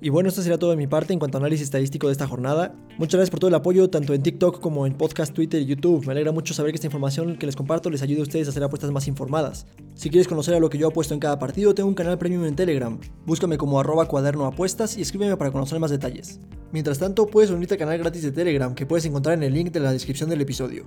Y 0.00 0.10
bueno, 0.10 0.28
esto 0.28 0.42
sería 0.42 0.58
todo 0.58 0.70
de 0.70 0.76
mi 0.76 0.86
parte 0.86 1.12
en 1.12 1.18
cuanto 1.18 1.38
a 1.38 1.40
análisis 1.40 1.64
estadístico 1.64 2.06
de 2.06 2.12
esta 2.12 2.28
jornada. 2.28 2.72
Muchas 2.98 3.14
gracias 3.14 3.30
por 3.30 3.40
todo 3.40 3.48
el 3.48 3.54
apoyo, 3.56 3.90
tanto 3.90 4.14
en 4.14 4.22
TikTok 4.22 4.60
como 4.60 4.86
en 4.86 4.94
podcast, 4.94 5.34
Twitter 5.34 5.60
y 5.60 5.66
YouTube. 5.66 6.06
Me 6.06 6.12
alegra 6.12 6.30
mucho 6.30 6.54
saber 6.54 6.70
que 6.70 6.76
esta 6.76 6.86
información 6.86 7.36
que 7.36 7.46
les 7.46 7.56
comparto 7.56 7.90
les 7.90 8.02
ayude 8.02 8.20
a 8.20 8.22
ustedes 8.22 8.46
a 8.46 8.50
hacer 8.50 8.62
apuestas 8.62 8.92
más 8.92 9.08
informadas. 9.08 9.66
Si 9.94 10.08
quieres 10.08 10.28
conocer 10.28 10.54
a 10.54 10.60
lo 10.60 10.70
que 10.70 10.78
yo 10.78 10.86
apuesto 10.86 11.14
en 11.14 11.20
cada 11.20 11.40
partido, 11.40 11.74
tengo 11.74 11.88
un 11.88 11.96
canal 11.96 12.16
premium 12.16 12.44
en 12.44 12.54
Telegram. 12.54 12.96
Búscame 13.26 13.58
como 13.58 13.80
arroba 13.80 14.06
cuaderno 14.06 14.48
y 14.96 15.00
escríbeme 15.00 15.36
para 15.36 15.50
conocer 15.50 15.80
más 15.80 15.90
detalles. 15.90 16.38
Mientras 16.70 17.00
tanto, 17.00 17.26
puedes 17.26 17.50
unirte 17.50 17.74
al 17.74 17.78
canal 17.80 17.98
gratis 17.98 18.22
de 18.22 18.30
Telegram 18.30 18.76
que 18.76 18.86
puedes 18.86 19.04
encontrar 19.04 19.34
en 19.34 19.42
el 19.42 19.52
link 19.52 19.72
de 19.72 19.80
la 19.80 19.90
descripción 19.90 20.30
del 20.30 20.40
episodio. 20.40 20.86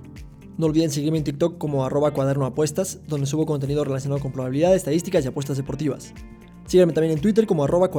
No 0.56 0.66
olviden 0.66 0.90
seguirme 0.90 1.18
en 1.18 1.24
TikTok 1.24 1.58
como 1.58 1.84
arroba 1.84 2.12
cuaderno 2.12 2.50
donde 3.08 3.26
subo 3.26 3.44
contenido 3.44 3.84
relacionado 3.84 4.20
con 4.22 4.32
probabilidades, 4.32 4.78
estadísticas 4.78 5.24
y 5.24 5.28
apuestas 5.28 5.58
deportivas. 5.58 6.14
Síganme 6.66 6.94
también 6.94 7.12
en 7.12 7.20
Twitter 7.20 7.46
como 7.46 7.64
arroba 7.64 7.90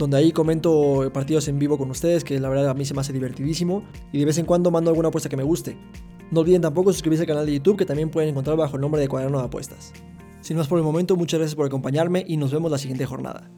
donde 0.00 0.16
ahí 0.16 0.32
comento 0.32 1.10
partidos 1.12 1.46
en 1.48 1.58
vivo 1.58 1.76
con 1.76 1.90
ustedes, 1.90 2.24
que 2.24 2.40
la 2.40 2.48
verdad 2.48 2.70
a 2.70 2.74
mí 2.74 2.86
se 2.86 2.94
me 2.94 3.00
hace 3.02 3.12
divertidísimo, 3.12 3.84
y 4.12 4.18
de 4.18 4.24
vez 4.24 4.38
en 4.38 4.46
cuando 4.46 4.70
mando 4.70 4.90
alguna 4.90 5.08
apuesta 5.08 5.28
que 5.28 5.36
me 5.36 5.42
guste. 5.42 5.76
No 6.30 6.40
olviden 6.40 6.62
tampoco 6.62 6.90
suscribirse 6.90 7.24
al 7.24 7.28
canal 7.28 7.44
de 7.44 7.52
YouTube, 7.52 7.76
que 7.76 7.84
también 7.84 8.08
pueden 8.08 8.30
encontrar 8.30 8.56
bajo 8.56 8.76
el 8.76 8.80
nombre 8.80 9.00
de 9.00 9.08
Cuaderno 9.08 9.38
de 9.38 9.44
Apuestas. 9.44 9.92
Sin 10.40 10.56
más 10.56 10.68
por 10.68 10.78
el 10.78 10.84
momento, 10.84 11.16
muchas 11.16 11.38
gracias 11.38 11.54
por 11.54 11.66
acompañarme 11.66 12.24
y 12.26 12.38
nos 12.38 12.50
vemos 12.50 12.70
la 12.70 12.78
siguiente 12.78 13.04
jornada. 13.04 13.50